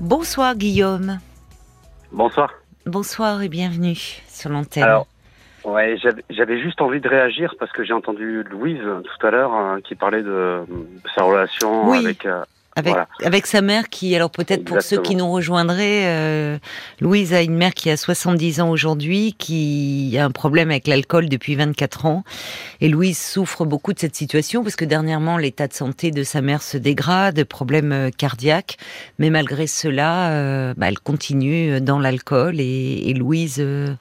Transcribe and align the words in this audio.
Bonsoir 0.00 0.54
Guillaume. 0.54 1.18
Bonsoir. 2.12 2.52
Bonsoir 2.86 3.42
et 3.42 3.48
bienvenue 3.48 3.96
sur 4.28 4.50
l'antenne. 4.50 4.84
Alors, 4.84 5.06
ouais, 5.64 5.96
j'avais- 6.30 6.60
juste 6.60 6.80
envie 6.80 7.00
de 7.00 7.08
réagir 7.08 7.54
parce 7.58 7.72
que 7.72 7.84
j'ai 7.84 7.92
entendu 7.92 8.42
Louise 8.44 8.80
tout 8.80 9.26
à 9.26 9.30
l'heure 9.30 9.54
euh, 9.54 9.80
qui 9.80 9.94
parlait 9.94 10.22
de, 10.22 10.64
de 10.68 11.08
sa 11.14 11.24
relation 11.24 11.88
Oui. 11.90 11.98
avec. 12.04 12.24
euh, 12.26 12.42
Avec, 12.78 12.92
voilà. 12.92 13.08
avec 13.24 13.46
sa 13.46 13.60
mère 13.60 13.88
qui, 13.88 14.14
alors 14.14 14.30
peut-être 14.30 14.64
pour 14.64 14.80
ceux 14.82 15.02
qui 15.02 15.16
nous 15.16 15.30
rejoindraient, 15.30 16.06
euh, 16.06 16.58
Louise 17.00 17.34
a 17.34 17.42
une 17.42 17.56
mère 17.56 17.74
qui 17.74 17.90
a 17.90 17.96
70 17.96 18.60
ans 18.60 18.70
aujourd'hui, 18.70 19.34
qui 19.36 20.16
a 20.18 20.24
un 20.24 20.30
problème 20.30 20.70
avec 20.70 20.86
l'alcool 20.86 21.28
depuis 21.28 21.56
24 21.56 22.06
ans. 22.06 22.24
Et 22.80 22.88
Louise 22.88 23.18
souffre 23.18 23.64
beaucoup 23.64 23.92
de 23.92 23.98
cette 23.98 24.14
situation 24.14 24.62
parce 24.62 24.76
que 24.76 24.84
dernièrement, 24.84 25.38
l'état 25.38 25.66
de 25.66 25.74
santé 25.74 26.10
de 26.10 26.22
sa 26.22 26.40
mère 26.40 26.62
se 26.62 26.78
dégrade, 26.78 27.42
problème 27.44 27.92
euh, 27.92 28.10
cardiaque. 28.16 28.76
Mais 29.18 29.30
malgré 29.30 29.66
cela, 29.66 30.30
euh, 30.30 30.74
bah, 30.76 30.88
elle 30.88 31.00
continue 31.00 31.80
dans 31.80 31.98
l'alcool 31.98 32.60
et, 32.60 33.08
et 33.10 33.14
Louise, 33.14 33.56
euh, 33.58 33.94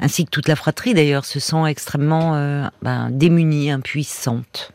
ainsi 0.00 0.24
que 0.24 0.30
toute 0.30 0.48
la 0.48 0.56
fratrie 0.56 0.94
d'ailleurs, 0.94 1.24
se 1.24 1.40
sent 1.40 1.66
extrêmement 1.66 2.34
euh, 2.34 2.66
ben, 2.82 3.10
démunie, 3.10 3.70
impuissante. 3.70 4.72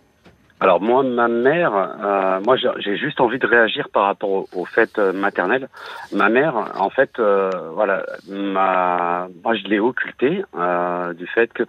Alors 0.60 0.82
moi, 0.82 1.04
ma 1.04 1.28
mère, 1.28 1.72
euh, 1.76 2.40
moi 2.44 2.56
j'ai- 2.58 2.98
juste 2.98 3.22
envie 3.22 3.38
de 3.38 3.46
réagir 3.46 3.90
par 3.90 4.06
rapport 4.06 4.30
au, 4.30 4.50
au 4.56 4.66
fait 4.66 4.98
euh, 4.98 5.14
maternel. 5.14 5.70
Ma 6.12 6.30
mère, 6.30 6.56
en 6.80 6.90
fait, 6.90 7.12
euh, 7.20 7.52
voilà, 7.76 8.04
ma, 8.28 9.28
moi 9.44 9.54
je 9.56 9.64
l'ai 9.66 9.80
occulté 9.80 10.44
euh, 10.58 11.14
du 11.14 11.28
fait 11.28 11.54
que 11.54 11.64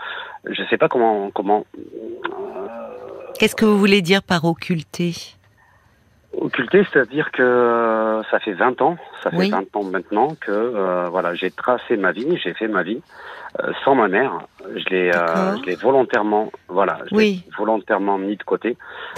je 0.47 0.63
sais 0.71 0.79
pas 0.79 0.89
comment 0.89 1.31
comment 1.35 1.67
Qu'est-ce 3.39 3.55
que 3.55 3.67
vous 3.67 3.79
voulez 3.79 4.01
dire 4.03 4.23
par 4.23 4.45
occulter 4.47 5.13
Occulté, 6.37 6.85
c'est-à-dire 6.91 7.31
que 7.33 8.21
ça 8.31 8.39
fait 8.39 8.53
20 8.53 8.81
ans, 8.83 8.97
ça 9.23 9.31
fait 9.31 9.37
Oui. 9.37 9.51
20 9.51 9.75
ans 9.77 9.85
maintenant 9.85 10.35
que 10.41 10.51
euh, 10.51 11.09
voilà, 11.11 11.35
j'ai 11.35 11.51
tracé 11.51 11.97
ma 11.97 12.13
vie, 12.13 12.39
j'ai 12.43 12.55
fait 12.55 12.69
ma 12.69 12.83
vie 12.83 13.03
euh, 13.63 13.73
sans 13.85 13.95
ma 13.95 14.09
mère. 14.09 14.41
Je 14.65 14.85
l'ai, 14.91 15.09
euh, 15.11 15.13
D'accord. 15.13 15.59
je 15.59 15.71
l'ai 15.71 15.77
volontairement, 15.77 16.53
voilà, 16.69 16.99
je 17.11 17.15
Oui. 17.15 17.45
l'ai 17.47 17.57
volontairement 17.57 18.19
mis 18.19 18.37
de 18.37 18.43
côté. 18.43 18.77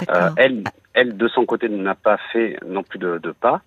Euh, 0.09 0.29
elle, 0.37 0.63
elle 0.93 1.17
de 1.17 1.27
son 1.27 1.45
côté 1.45 1.69
n'a 1.69 1.95
pas 1.95 2.17
fait 2.31 2.57
non 2.65 2.83
plus 2.83 2.99
de, 2.99 3.17
de 3.17 3.31
pas, 3.31 3.61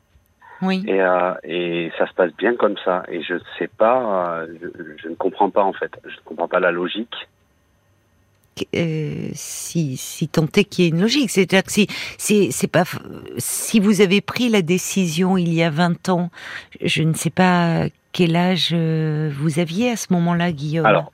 oui. 0.62 0.82
et, 0.86 1.00
et 1.44 1.92
ça 1.98 2.06
se 2.06 2.14
passe 2.14 2.32
bien 2.36 2.54
comme 2.56 2.76
ça. 2.84 3.02
Et 3.08 3.22
je 3.22 3.34
ne 3.34 3.40
sais 3.58 3.68
pas, 3.68 4.44
je, 4.46 4.68
je 5.02 5.08
ne 5.08 5.14
comprends 5.14 5.50
pas 5.50 5.62
en 5.62 5.72
fait, 5.72 5.92
je 6.04 6.16
ne 6.16 6.22
comprends 6.24 6.48
pas 6.48 6.60
la 6.60 6.70
logique. 6.70 7.14
Euh, 8.76 9.28
si, 9.34 9.96
si 9.96 10.28
tant 10.28 10.46
est 10.56 10.64
qu'il 10.64 10.84
y 10.84 10.88
ait 10.88 10.90
une 10.90 11.00
logique. 11.00 11.30
C'est-à-dire 11.30 11.64
que 11.64 11.72
si, 11.72 11.86
si, 12.18 12.52
c'est 12.52 12.70
pas, 12.70 12.84
si 13.38 13.80
vous 13.80 14.00
avez 14.00 14.20
pris 14.20 14.48
la 14.48 14.62
décision 14.62 15.36
il 15.36 15.52
y 15.52 15.62
a 15.62 15.70
20 15.70 16.08
ans, 16.08 16.30
je 16.80 17.02
ne 17.02 17.14
sais 17.14 17.30
pas 17.30 17.86
quel 18.12 18.36
âge 18.36 18.70
euh, 18.72 19.30
vous 19.32 19.58
aviez 19.58 19.90
à 19.90 19.96
ce 19.96 20.12
moment-là, 20.12 20.52
Guillaume. 20.52 20.86
Alors, 20.86 21.10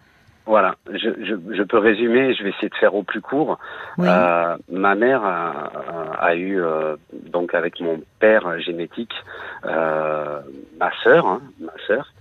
voilà, 0.46 0.74
je, 0.90 1.10
je, 1.24 1.54
je 1.54 1.62
peux 1.62 1.78
résumer, 1.78 2.34
je 2.34 2.42
vais 2.42 2.50
essayer 2.50 2.68
de 2.68 2.74
faire 2.74 2.94
au 2.94 3.02
plus 3.02 3.20
court. 3.20 3.58
oui. 3.98 4.08
Euh, 4.08 4.56
ma 4.70 4.94
mère 4.94 5.24
a, 5.24 5.70
a 6.18 6.34
eu 6.34 6.60
euh, 6.60 6.96
donc 7.32 7.54
avec 7.54 7.80
mon 7.80 8.00
père 8.18 8.58
génétique 8.60 9.14
euh, 9.64 10.40
ma 10.78 10.90
sœur, 11.04 11.26
hein, 11.26 11.40
ma 11.60 11.72
sœur. 11.86 12.12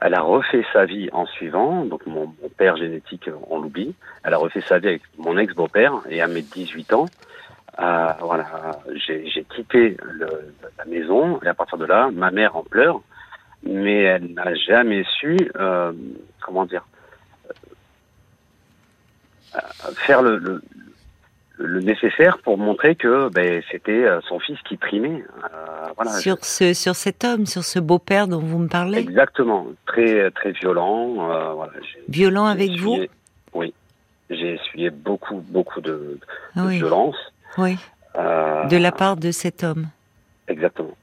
Elle 0.00 0.14
a 0.14 0.20
refait 0.20 0.64
sa 0.72 0.84
vie 0.84 1.08
en 1.12 1.26
suivant, 1.26 1.84
donc 1.84 2.06
mon, 2.06 2.32
père 2.56 2.76
génétique, 2.76 3.28
on 3.48 3.60
l'oublie. 3.60 3.94
Elle 4.22 4.34
a 4.34 4.38
refait 4.38 4.60
sa 4.60 4.78
vie 4.78 4.88
avec 4.88 5.02
mon 5.18 5.36
ex-beau-père 5.36 6.02
et 6.08 6.22
à 6.22 6.28
mes 6.28 6.42
18 6.42 6.92
ans, 6.92 7.06
euh, 7.80 8.12
voilà, 8.20 8.80
j'ai 8.94 9.28
j'ai 9.28 9.44
quitté 9.44 9.96
le, 10.02 10.54
la 10.78 10.84
maison 10.84 11.40
et 11.42 11.46
à 11.46 11.54
partir 11.54 11.78
de 11.78 11.84
là, 11.84 12.10
ma 12.12 12.30
mère 12.30 12.56
en 12.56 12.64
pleure, 12.64 13.00
mais 13.62 14.02
elle 14.02 14.34
n'a 14.34 14.54
jamais 14.54 15.04
su, 15.18 15.36
euh, 15.56 15.92
comment 16.40 16.64
dire, 16.64 16.84
euh, 19.54 19.60
faire 19.94 20.22
le, 20.22 20.38
le, 20.38 20.62
le 21.58 21.80
nécessaire 21.80 22.38
pour 22.38 22.56
montrer 22.56 22.94
que 22.94 23.28
ben, 23.30 23.62
c'était 23.70 24.04
euh, 24.04 24.20
son 24.28 24.38
fils 24.38 24.58
qui 24.68 24.76
primait. 24.76 25.24
Euh, 25.44 25.88
voilà. 25.96 26.12
sur 26.12 26.44
ce, 26.44 26.72
sur 26.72 26.94
cet 26.94 27.24
homme, 27.24 27.46
sur 27.46 27.64
ce 27.64 27.78
beau-père 27.80 28.28
dont 28.28 28.38
vous 28.38 28.58
me 28.58 28.68
parlez, 28.68 28.98
Exactement, 28.98 29.66
très 29.86 30.30
très 30.30 30.52
violent. 30.52 31.30
euh, 31.30 31.52
voilà. 31.54 31.72
J'ai- 31.82 32.02
violent 32.08 32.46
j'ai 32.46 32.52
avec 32.52 32.70
vous. 32.78 32.98
Oui, 33.54 33.74
j'ai 34.30 34.54
essuyé 34.54 34.90
beaucoup 34.90 35.42
beaucoup 35.48 35.80
de, 35.80 35.90
de 35.90 36.20
Ah 36.56 36.62
Oui, 36.66 36.76
violence. 36.76 37.16
oui. 37.58 37.76
euh, 38.16 38.66
De 38.68 38.76
la 38.76 38.92
part 38.92 39.16
de 39.16 39.30
cet 39.32 39.64
homme. 39.64 39.86
Exactement. 40.46 40.96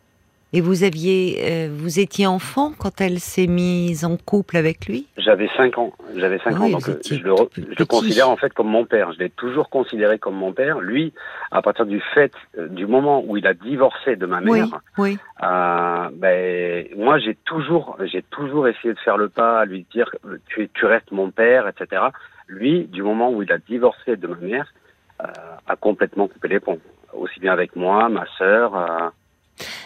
Et 0.55 0.61
vous 0.61 0.85
aviez, 0.85 1.41
euh, 1.43 1.67
vous 1.69 1.99
étiez 1.99 2.25
enfant 2.25 2.71
quand 2.79 3.01
elle 3.01 3.19
s'est 3.19 3.45
mise 3.45 4.05
en 4.05 4.16
couple 4.16 4.55
avec 4.55 4.85
lui? 4.85 5.05
J'avais 5.17 5.49
5 5.57 5.77
ans. 5.77 5.91
J'avais 6.16 6.39
5 6.39 6.55
Ah 6.55 6.61
ans, 6.61 6.69
donc 6.69 6.88
euh, 6.88 6.97
je 7.05 7.16
le, 7.16 7.35
je 7.77 7.83
considère 7.83 8.29
en 8.29 8.38
fait 8.38 8.53
comme 8.53 8.69
mon 8.69 8.85
père. 8.85 9.11
Je 9.11 9.19
l'ai 9.19 9.29
toujours 9.29 9.69
considéré 9.69 10.17
comme 10.17 10.35
mon 10.35 10.53
père. 10.53 10.79
Lui, 10.79 11.11
à 11.51 11.61
partir 11.61 11.85
du 11.85 11.99
fait, 12.13 12.31
euh, 12.57 12.69
du 12.69 12.88
moment 12.88 13.21
où 13.27 13.35
il 13.35 13.45
a 13.47 13.53
divorcé 13.53 14.15
de 14.15 14.25
ma 14.25 14.39
mère, 14.39 14.79
Oui, 14.97 15.09
oui. 15.09 15.17
Euh, 15.44 16.07
ben, 16.13 16.88
moi, 16.95 17.19
j'ai 17.19 17.35
toujours, 17.44 17.97
j'ai 18.05 18.21
toujours 18.21 18.69
essayé 18.69 18.94
de 18.94 18.99
faire 18.99 19.17
le 19.17 19.27
pas, 19.27 19.59
à 19.59 19.65
lui 19.65 19.85
dire, 19.91 20.09
tu, 20.47 20.69
tu 20.73 20.85
restes 20.85 21.11
mon 21.11 21.31
père, 21.31 21.67
etc. 21.67 22.01
Lui, 22.47 22.85
du 22.85 23.03
moment 23.03 23.29
où 23.29 23.44
il 23.44 23.51
a 23.51 23.57
divorcé 23.57 24.15
de 24.15 24.27
ma 24.27 24.38
mère, 24.38 24.73
a 25.19 25.75
complètement 25.75 26.29
coupé 26.29 26.47
les 26.47 26.61
ponts. 26.61 26.79
Aussi 27.11 27.41
bien 27.41 27.51
avec 27.51 27.75
moi, 27.75 28.07
ma 28.07 28.25
sœur. 28.38 29.11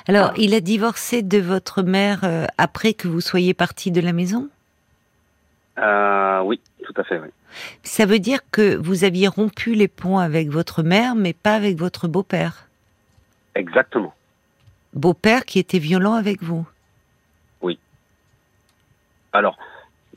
Alors, 0.10 0.34
il 0.38 0.54
a 0.54 0.60
divorcé 0.60 1.22
de 1.22 1.38
votre 1.38 1.84
mère 1.84 2.24
euh, 2.24 2.46
après 2.58 2.94
que 2.94 3.08
vous 3.08 3.22
soyez 3.22 3.54
parti 3.54 3.92
de 3.92 4.02
la 4.02 4.14
maison? 4.14 4.50
euh, 5.78 6.42
oui, 6.42 6.60
tout 6.84 6.94
à 6.98 7.04
fait, 7.04 7.20
oui. 7.20 7.28
Ça 7.84 8.06
veut 8.06 8.20
dire 8.20 8.40
que 8.52 8.76
vous 8.76 9.04
aviez 9.04 9.28
rompu 9.28 9.74
les 9.74 9.88
ponts 9.88 10.20
avec 10.20 10.50
votre 10.50 10.84
mère, 10.84 11.16
mais 11.16 11.34
pas 11.34 11.54
avec 11.54 11.78
votre 11.78 12.08
beau-père? 12.08 12.68
Exactement. 13.56 14.14
Beau-père 14.94 15.46
qui 15.46 15.60
était 15.60 15.80
violent 15.80 16.14
avec 16.14 16.44
vous? 16.44 16.68
Alors, 19.32 19.58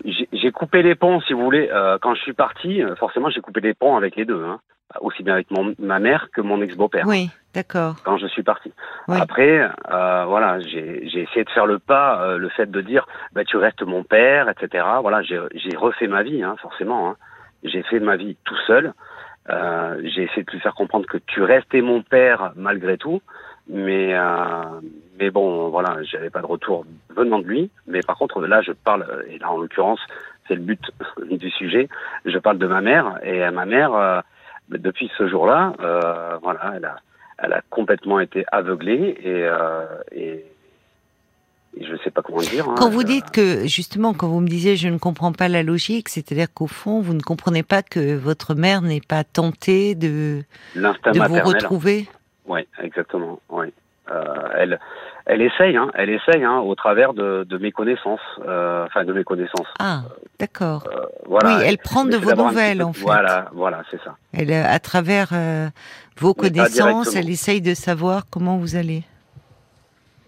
j'ai 0.05 0.53
coupé 0.53 0.83
les 0.83 0.95
ponts, 0.95 1.21
si 1.21 1.33
vous 1.33 1.45
voulez. 1.45 1.69
euh, 1.71 1.99
quand 2.01 2.15
je 2.15 2.23
suis 2.23 2.33
parti, 2.33 2.83
euh, 2.83 2.97
forcément, 2.97 3.31
j'ai 3.31 3.41
coupé 3.41 3.61
les 3.61 3.75
ponts 3.75 3.97
avec 3.97 4.17
les 4.17 4.25
deux, 4.25 4.43
hein. 4.43 4.59
aussi 5.01 5.23
bien 5.23 5.35
avec 5.35 5.51
mon, 5.51 5.75
ma 5.79 5.99
mère 5.99 6.29
que 6.33 6.41
mon 6.41 6.63
ex-beau-père. 6.63 7.07
Oui, 7.07 7.31
d'accord. 7.55 7.97
quand 8.05 8.17
je 8.17 8.27
suis 8.27 8.43
parti. 8.43 8.73
Oui. 9.09 9.17
Après, 9.21 9.69
euh, 9.91 10.25
voilà, 10.27 10.61
j'ai 10.61 11.05
essayé 11.05 11.45
de 11.45 11.51
faire 11.51 11.67
le 11.67 11.79
pas, 11.79 12.23
euh, 12.23 12.39
le 12.39 12.49
fait 12.49 12.71
de 12.71 12.81
dire, 12.81 13.07
bah, 13.33 13.45
tu 13.45 13.57
restes 13.57 13.83
mon 13.83 14.05
père, 14.05 14.49
etc. 14.49 14.85
Voilà, 15.01 15.23
j'ai 15.23 15.77
refait 15.77 16.07
ma 16.07 16.23
vie, 16.23 16.43
hein, 16.43 16.57
forcément. 16.61 17.11
Hein. 17.11 17.17
J'ai 17.65 17.83
fait 17.83 18.01
ma 18.01 18.17
vie 18.17 18.37
tout 18.45 18.57
seul. 18.67 18.93
Euh, 19.51 20.01
j'ai 20.05 20.25
essayé 20.25 20.45
de 20.45 20.51
lui 20.51 20.61
faire 20.61 20.75
comprendre 20.75 21.07
que 21.07 21.19
tu 21.19 21.43
restais 21.43 21.81
mon 21.81 22.03
père 22.03 22.53
malgré 22.55 22.97
tout, 22.97 23.21
mais 23.69 24.15
mais 25.19 25.31
bon, 25.31 25.69
voilà, 25.69 26.03
j'avais 26.03 26.31
pas 26.31 26.41
de 26.41 26.47
retour 26.47 26.85
venant 27.15 27.39
de 27.39 27.47
lui. 27.47 27.71
Mais 27.87 28.01
par 28.01 28.17
contre, 28.17 28.41
là, 28.41 28.63
je 28.63 28.73
parle, 28.73 29.07
et 29.29 29.39
là 29.39 29.51
en 29.51 29.59
l'occurrence, 29.59 30.01
c'est 30.47 30.55
le 30.55 30.61
but 30.61 30.81
du 31.31 31.51
sujet. 31.51 31.89
Je 32.25 32.39
parle 32.39 32.59
de 32.59 32.67
ma 32.67 32.81
mère 32.81 33.19
et 33.23 33.49
ma 33.51 33.65
mère, 33.65 33.95
euh, 33.95 34.21
depuis 34.69 35.11
ce 35.19 35.29
jour-là, 35.29 35.73
voilà, 36.43 36.73
elle 36.77 36.85
a 36.85 36.97
elle 37.43 37.53
a 37.53 37.63
complètement 37.71 38.21
été 38.21 38.45
aveuglée 38.53 39.19
et, 39.21 39.45
euh, 39.45 39.85
et, 40.13 40.45
et 41.77 41.85
je 41.85 41.93
ne 41.93 41.99
sais 41.99 42.11
pas 42.11 42.23
comment 42.23 42.39
dire. 42.41 42.69
hein. 42.69 42.75
Quand 42.79 42.89
vous 42.89 43.03
dites 43.03 43.31
que, 43.31 43.67
justement, 43.67 44.15
quand 44.15 44.29
vous 44.29 44.41
me 44.41 44.49
disiez 44.49 44.77
je 44.77 44.89
ne 44.89 44.99
comprends 44.99 45.33
pas 45.33 45.49
la 45.49 45.63
logique, 45.63 46.09
c'est-à-dire 46.09 46.53
qu'au 46.55 46.69
fond, 46.69 47.01
vous 47.01 47.15
ne 47.15 47.21
comprenez 47.21 47.63
pas 47.63 47.83
que 47.83 48.15
votre 48.17 48.55
mère 48.55 48.81
n'ait 48.81 49.01
pas 49.07 49.25
tenté 49.25 49.95
de, 49.95 50.43
de 50.75 50.81
vous 50.81 51.19
maternel, 51.19 51.45
retrouver? 51.45 52.09
Oui, 52.47 52.61
exactement, 52.81 53.41
oui. 53.51 53.73
Euh, 54.11 54.49
elle, 54.57 54.81
elle 55.27 55.41
essaye, 55.43 55.77
hein, 55.77 55.91
elle 55.95 56.11
essaye, 56.11 56.43
hein, 56.45 56.59
au 56.59 56.75
travers 56.75 57.15
de, 57.15 57.45
de 57.45 57.59
mes 57.59 57.73
connaissances, 57.73 58.21
euh, 58.47 58.85
enfin 58.87 59.05
de 59.05 59.13
mes 59.13 59.25
connaissances. 59.25 59.67
Ah, 59.79 60.03
d'accord. 60.39 60.85
Euh, 60.91 61.07
voilà. 61.27 61.57
oui, 61.59 61.63
elle 61.67 61.79
prend 61.79 62.05
de 62.05 62.17
vos 62.17 62.33
nouvelles, 62.35 62.79
peu- 62.79 62.85
en 62.85 62.93
fait. 62.93 63.03
Voilà, 63.03 63.49
voilà, 63.53 63.83
c'est 63.91 64.01
ça. 64.03 64.17
Elle, 64.33 64.51
euh, 64.51 64.65
à 64.67 64.79
travers 64.79 65.29
euh, 65.33 65.69
vos 66.19 66.35
Mais 66.37 66.49
connaissances, 66.51 67.15
elle 67.15 67.31
essaye 67.31 67.61
de 67.61 67.75
savoir 67.75 68.23
comment 68.31 68.57
vous 68.59 68.77
allez. 68.77 69.03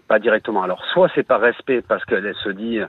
Pas 0.07 0.19
directement. 0.19 0.61
Alors, 0.61 0.83
soit 0.93 1.09
c'est 1.15 1.23
par 1.23 1.41
respect 1.41 1.81
parce 1.81 2.05
qu'elle 2.05 2.25
elle 2.25 2.35
se 2.35 2.49
dit, 2.49 2.79
euh, 2.79 2.85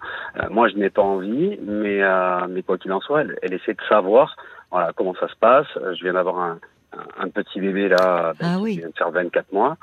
moi 0.50 0.68
je 0.68 0.74
n'ai 0.76 0.90
pas 0.90 1.00
envie, 1.02 1.58
mais 1.62 2.02
euh, 2.02 2.46
mais 2.48 2.62
quoi 2.62 2.76
qu'il 2.76 2.92
en 2.92 3.00
soit, 3.00 3.22
elle, 3.22 3.36
elle 3.42 3.54
essaie 3.54 3.72
de 3.72 3.80
savoir, 3.88 4.36
voilà, 4.70 4.92
comment 4.94 5.14
ça 5.18 5.26
se 5.28 5.36
passe. 5.36 5.66
Euh, 5.78 5.94
Je 5.94 6.04
viens 6.04 6.12
d'avoir 6.12 6.38
un, 6.38 6.58
un, 6.92 7.24
un 7.24 7.28
petit 7.30 7.58
bébé 7.58 7.88
là, 7.88 8.34
ben, 8.38 8.52
Ah 8.52 8.56
qui 8.58 8.62
oui. 8.62 8.76
vient 8.76 8.88
de 8.88 8.94
faire 8.96 9.10
24 9.10 9.50
mois. 9.52 9.78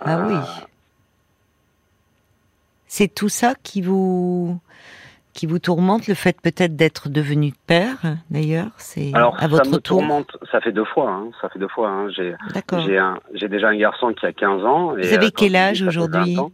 Ah 0.00 0.18
Euh, 0.18 0.24
oui. 0.28 0.36
C'est 2.88 3.14
tout 3.14 3.28
ça 3.28 3.54
qui 3.62 3.82
vous 3.82 4.58
qui 5.34 5.46
vous 5.46 5.60
tourmente, 5.60 6.08
le 6.08 6.14
fait 6.14 6.40
peut-être 6.40 6.74
d'être 6.74 7.08
devenu 7.08 7.52
père, 7.68 7.98
d'ailleurs, 8.28 8.70
c'est 8.76 9.12
Alors, 9.14 9.36
à 9.36 9.42
ça 9.42 9.46
votre 9.46 9.70
me 9.70 9.76
tour. 9.76 9.98
tourmente. 9.98 10.36
Ça 10.50 10.60
fait 10.60 10.72
deux 10.72 10.84
fois. 10.84 11.10
Hein, 11.10 11.30
ça 11.40 11.48
fait 11.48 11.60
deux 11.60 11.68
fois. 11.68 11.90
Hein. 11.90 12.08
J'ai 12.10 12.34
j'ai 12.84 12.98
un 12.98 13.20
j'ai 13.34 13.46
déjà 13.48 13.68
un 13.68 13.76
garçon 13.76 14.12
qui 14.14 14.26
a 14.26 14.32
15 14.32 14.64
ans. 14.64 14.96
Et, 14.96 15.02
Vous 15.02 15.14
avez 15.14 15.26
euh, 15.26 15.36
quel 15.36 15.54
âge 15.54 15.78
ça 15.78 15.86
aujourd'hui 15.86 16.34
20 16.34 16.42
ans, 16.42 16.50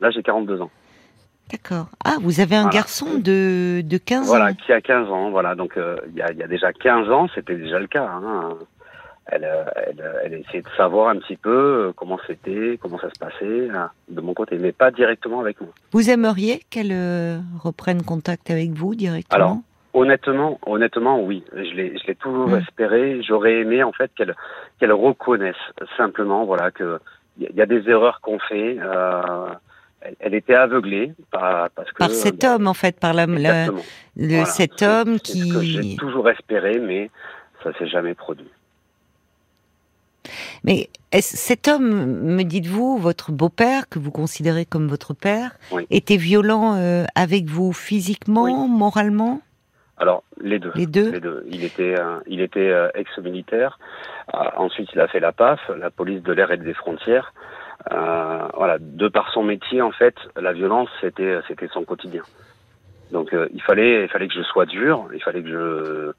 Là, 0.00 0.10
j'ai 0.10 0.24
42 0.24 0.60
ans. 0.60 0.70
D'accord. 1.52 1.86
Ah, 2.04 2.16
vous 2.20 2.40
avez 2.40 2.56
un 2.56 2.68
garçon 2.68 3.18
de, 3.18 3.82
de 3.82 3.98
15 3.98 4.22
ans 4.22 4.26
Voilà, 4.26 4.54
qui 4.54 4.72
a 4.72 4.80
15 4.80 5.08
ans. 5.08 5.30
Voilà, 5.30 5.54
donc 5.54 5.76
euh, 5.76 5.96
il 6.08 6.16
y, 6.16 6.22
a, 6.22 6.32
y, 6.32 6.42
a, 6.42 6.48
déjà 6.48 6.72
15 6.72 7.10
ans, 7.10 7.28
c'était 7.34 7.56
déjà 7.56 7.78
le 7.78 7.86
cas. 7.86 8.08
Hein. 8.08 8.56
Elle, 9.30 9.48
elle, 9.76 10.12
elle, 10.24 10.34
essayait 10.34 10.62
de 10.62 10.68
savoir 10.76 11.08
un 11.08 11.16
petit 11.16 11.36
peu 11.36 11.50
euh, 11.88 11.92
comment 11.94 12.18
c'était, 12.26 12.78
comment 12.82 12.98
ça 12.98 13.10
se 13.10 13.18
passait 13.18 13.68
hein, 13.70 13.90
de 14.08 14.20
mon 14.20 14.34
côté, 14.34 14.58
mais 14.58 14.72
pas 14.72 14.90
directement 14.90 15.40
avec 15.40 15.60
moi. 15.60 15.70
Vous 15.92 16.10
aimeriez 16.10 16.62
qu'elle 16.70 16.92
euh, 16.92 17.38
reprenne 17.62 18.02
contact 18.02 18.50
avec 18.50 18.70
vous 18.70 18.94
directement 18.94 19.36
Alors, 19.36 19.56
honnêtement, 19.94 20.58
honnêtement, 20.66 21.22
oui. 21.22 21.44
Je 21.54 21.74
l'ai, 21.74 21.96
je 21.98 22.06
l'ai 22.06 22.14
toujours 22.16 22.48
hmm. 22.48 22.56
espéré. 22.56 23.22
J'aurais 23.22 23.60
aimé 23.60 23.82
en 23.82 23.92
fait 23.92 24.10
qu'elle, 24.16 24.34
qu'elle 24.78 24.92
reconnaisse 24.92 25.56
simplement, 25.96 26.44
voilà, 26.44 26.70
que 26.70 26.98
il 27.38 27.56
y 27.56 27.62
a 27.62 27.66
des 27.66 27.88
erreurs 27.88 28.20
qu'on 28.20 28.38
fait. 28.38 28.76
Euh, 28.80 29.46
elle, 30.18 30.34
était 30.34 30.54
aveuglée 30.54 31.12
par, 31.30 31.70
parce 31.70 31.90
que, 31.92 31.98
par 31.98 32.10
cet 32.10 32.44
homme 32.44 32.66
en 32.66 32.74
fait, 32.74 32.98
par 32.98 33.14
la, 33.14 33.26
le, 33.26 34.44
cet 34.44 34.82
homme 34.82 35.18
qui. 35.20 35.50
Ce 35.50 35.54
que 35.54 35.62
j'ai 35.62 35.96
toujours 35.96 36.28
espéré, 36.28 36.78
mais 36.78 37.10
ça 37.62 37.72
s'est 37.78 37.88
jamais 37.88 38.14
produit. 38.14 38.48
Mais 40.64 40.88
cet 41.20 41.68
homme, 41.68 42.06
me 42.22 42.42
dites-vous, 42.42 42.98
votre 42.98 43.32
beau-père, 43.32 43.88
que 43.88 43.98
vous 43.98 44.10
considérez 44.10 44.64
comme 44.64 44.88
votre 44.88 45.14
père, 45.14 45.52
était 45.90 46.16
violent 46.16 46.76
euh, 46.76 47.04
avec 47.14 47.46
vous 47.46 47.72
physiquement, 47.72 48.68
moralement? 48.68 49.40
Alors 49.96 50.22
les 50.40 50.58
deux. 50.58 50.72
Les 50.74 50.86
deux? 50.86 51.10
Les 51.10 51.20
deux. 51.20 51.44
Il 51.48 51.64
était, 51.64 51.98
euh, 51.98 52.20
il 52.26 52.40
était 52.40 52.70
euh, 52.70 52.88
ex-militaire. 52.94 53.78
ensuite, 54.32 54.88
il 54.94 55.00
a 55.00 55.08
fait 55.08 55.20
la 55.20 55.32
PAF, 55.32 55.60
la 55.76 55.90
police 55.90 56.22
de 56.22 56.32
l'air 56.32 56.50
et 56.52 56.56
des 56.56 56.74
frontières. 56.74 57.32
Voilà, 57.90 58.78
de 58.78 59.08
par 59.08 59.32
son 59.32 59.42
métier, 59.42 59.82
en 59.82 59.90
fait, 59.90 60.14
la 60.36 60.52
violence, 60.52 60.88
c'était, 61.00 61.40
c'était 61.48 61.68
son 61.68 61.84
quotidien. 61.84 62.22
Donc, 63.10 63.34
il 63.52 63.62
fallait, 63.62 64.04
il 64.04 64.08
fallait 64.08 64.28
que 64.28 64.34
je 64.34 64.42
sois 64.42 64.66
dur. 64.66 65.08
Il 65.12 65.22
fallait 65.22 65.42
que 65.42 65.48
je, 65.48 66.12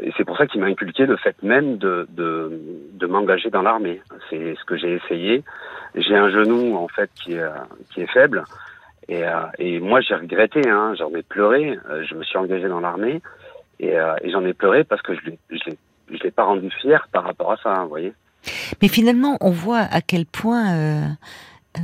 et 0.00 0.12
c'est 0.16 0.24
pour 0.24 0.36
ça 0.36 0.46
qu'il 0.46 0.60
m'a 0.60 0.66
inculqué 0.66 1.06
le 1.06 1.16
fait 1.16 1.40
même 1.42 1.76
de, 1.78 2.06
de, 2.10 2.60
de 2.92 3.06
m'engager 3.06 3.50
dans 3.50 3.62
l'armée. 3.62 4.00
C'est 4.30 4.54
ce 4.54 4.64
que 4.64 4.76
j'ai 4.76 4.94
essayé. 4.94 5.42
J'ai 5.94 6.14
un 6.16 6.30
genou 6.30 6.76
en 6.76 6.88
fait 6.88 7.10
qui 7.14 7.34
est, 7.34 7.44
qui 7.90 8.02
est 8.02 8.12
faible. 8.12 8.44
Et, 9.08 9.24
euh, 9.24 9.42
et 9.58 9.80
moi 9.80 10.00
j'ai 10.00 10.14
regretté, 10.14 10.68
hein, 10.68 10.94
j'en 10.98 11.10
ai 11.14 11.22
pleuré. 11.22 11.78
je 12.08 12.14
me 12.14 12.22
suis 12.22 12.38
engagé 12.38 12.68
dans 12.68 12.80
l'armée 12.80 13.20
et, 13.80 13.94
et 14.22 14.30
j'en 14.30 14.44
ai 14.44 14.54
pleuré 14.54 14.84
parce 14.84 15.02
que 15.02 15.14
je 15.14 15.20
l'ai, 15.24 15.38
je 15.50 16.22
l'ai, 16.22 16.30
pas 16.30 16.44
rendu 16.44 16.70
fier 16.70 17.08
par 17.12 17.24
rapport 17.24 17.52
à 17.52 17.56
ça, 17.56 17.70
hein, 17.74 17.82
vous 17.84 17.88
voyez. 17.88 18.12
Mais 18.82 18.88
finalement, 18.88 19.36
on 19.40 19.50
voit 19.50 19.86
à 19.90 20.00
quel 20.00 20.26
point 20.26 20.74
euh, 20.74 21.06
euh, 21.76 21.82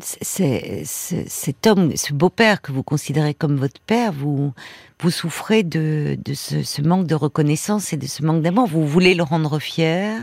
cet 0.00 1.66
homme, 1.66 1.96
ce 1.96 2.12
beau-père 2.12 2.60
que 2.60 2.72
vous 2.72 2.82
considérez 2.82 3.34
comme 3.34 3.56
votre 3.56 3.80
père, 3.80 4.12
vous, 4.12 4.52
vous 5.00 5.10
souffrez 5.10 5.62
de, 5.62 6.18
de 6.22 6.34
ce, 6.34 6.82
manque 6.82 7.06
de 7.06 7.14
reconnaissance 7.14 7.92
et 7.92 7.96
de 7.96 8.06
ce 8.06 8.24
manque 8.24 8.42
d'amour. 8.42 8.66
Vous 8.66 8.86
voulez 8.86 9.14
le 9.14 9.22
rendre 9.22 9.58
fier. 9.58 10.20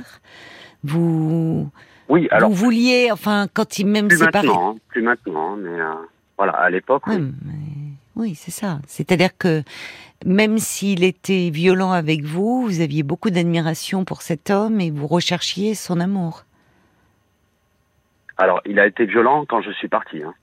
Vous, 0.83 1.69
oui, 2.09 2.27
alors, 2.31 2.49
vous 2.49 2.55
vouliez, 2.55 3.09
enfin, 3.11 3.47
quand 3.53 3.79
il 3.79 3.87
même 3.87 4.07
plus 4.07 4.19
Maintenant, 4.19 4.71
hein, 4.71 4.75
plus 4.89 5.01
maintenant, 5.01 5.55
mais 5.55 5.79
euh, 5.79 5.93
voilà, 6.37 6.53
à 6.53 6.69
l'époque. 6.69 7.03
Oui, 7.07 7.17
oui 8.15 8.35
c'est 8.35 8.51
ça. 8.51 8.79
C'est-à-dire 8.87 9.37
que 9.37 9.63
même 10.25 10.57
s'il 10.57 11.03
était 11.03 11.49
violent 11.49 11.91
avec 11.91 12.23
vous, 12.23 12.63
vous 12.63 12.81
aviez 12.81 13.03
beaucoup 13.03 13.29
d'admiration 13.29 14.05
pour 14.05 14.21
cet 14.21 14.49
homme 14.49 14.81
et 14.81 14.91
vous 14.91 15.07
recherchiez 15.07 15.73
son 15.73 15.99
amour. 15.99 16.45
Alors, 18.37 18.61
il 18.65 18.79
a 18.79 18.87
été 18.87 19.05
violent 19.05 19.45
quand 19.45 19.61
je 19.61 19.71
suis 19.71 19.87
parti. 19.87 20.23
Hein. 20.23 20.33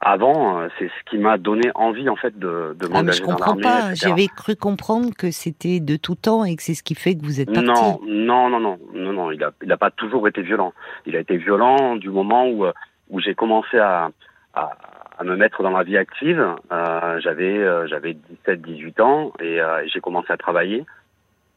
Avant, 0.00 0.60
euh, 0.60 0.68
c'est 0.78 0.86
ce 0.86 1.10
qui 1.10 1.18
m'a 1.18 1.38
donné 1.38 1.70
envie 1.74 2.08
en 2.08 2.14
fait 2.14 2.38
de, 2.38 2.76
de 2.78 2.86
ah, 2.86 2.88
m'engager 2.88 2.94
dans 2.94 2.98
l'armée. 2.98 3.12
Je 3.12 3.22
comprends 3.22 3.56
pas. 3.56 3.94
J'avais 3.94 4.28
cru 4.28 4.54
comprendre 4.54 5.10
que 5.16 5.30
c'était 5.32 5.80
de 5.80 5.96
tout 5.96 6.14
temps 6.14 6.44
et 6.44 6.54
que 6.54 6.62
c'est 6.62 6.74
ce 6.74 6.84
qui 6.84 6.94
fait 6.94 7.16
que 7.16 7.24
vous 7.24 7.40
êtes 7.40 7.52
parti. 7.52 7.66
Non, 7.66 7.98
non, 8.06 8.48
non, 8.48 8.60
non, 8.60 8.78
non, 8.94 9.12
non. 9.12 9.30
Il 9.32 9.42
a, 9.42 9.50
il 9.62 9.72
a 9.72 9.76
pas 9.76 9.90
toujours 9.90 10.28
été 10.28 10.42
violent. 10.42 10.72
Il 11.04 11.16
a 11.16 11.20
été 11.20 11.36
violent 11.36 11.96
du 11.96 12.10
moment 12.10 12.46
où 12.46 12.64
euh, 12.64 12.72
où 13.10 13.20
j'ai 13.20 13.34
commencé 13.34 13.78
à, 13.78 14.10
à, 14.54 14.76
à 15.18 15.24
me 15.24 15.36
mettre 15.36 15.62
dans 15.62 15.70
la 15.70 15.82
vie 15.82 15.96
active. 15.96 16.54
Euh, 16.72 17.20
j'avais 17.20 17.58
euh, 17.58 17.86
j'avais 17.88 18.14
17 18.14 18.62
18 18.62 19.00
ans 19.00 19.32
et 19.40 19.60
euh, 19.60 19.84
j'ai 19.86 20.00
commencé 20.00 20.32
à 20.32 20.36
travailler. 20.36 20.84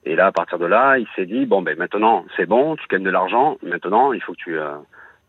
Et 0.06 0.16
là 0.16 0.28
à 0.28 0.32
partir 0.32 0.58
de 0.60 0.66
là, 0.66 0.98
il 0.98 1.08
s'est 1.16 1.26
dit 1.26 1.46
bon 1.46 1.62
ben 1.62 1.78
maintenant 1.78 2.26
c'est 2.36 2.46
bon, 2.46 2.76
tu 2.76 2.88
gagnes 2.88 3.04
de 3.04 3.10
l'argent, 3.10 3.58
maintenant 3.64 4.14
il 4.14 4.22
faut 4.22 4.34
que 4.34 4.38
tu 4.38 4.58
euh, 4.58 4.76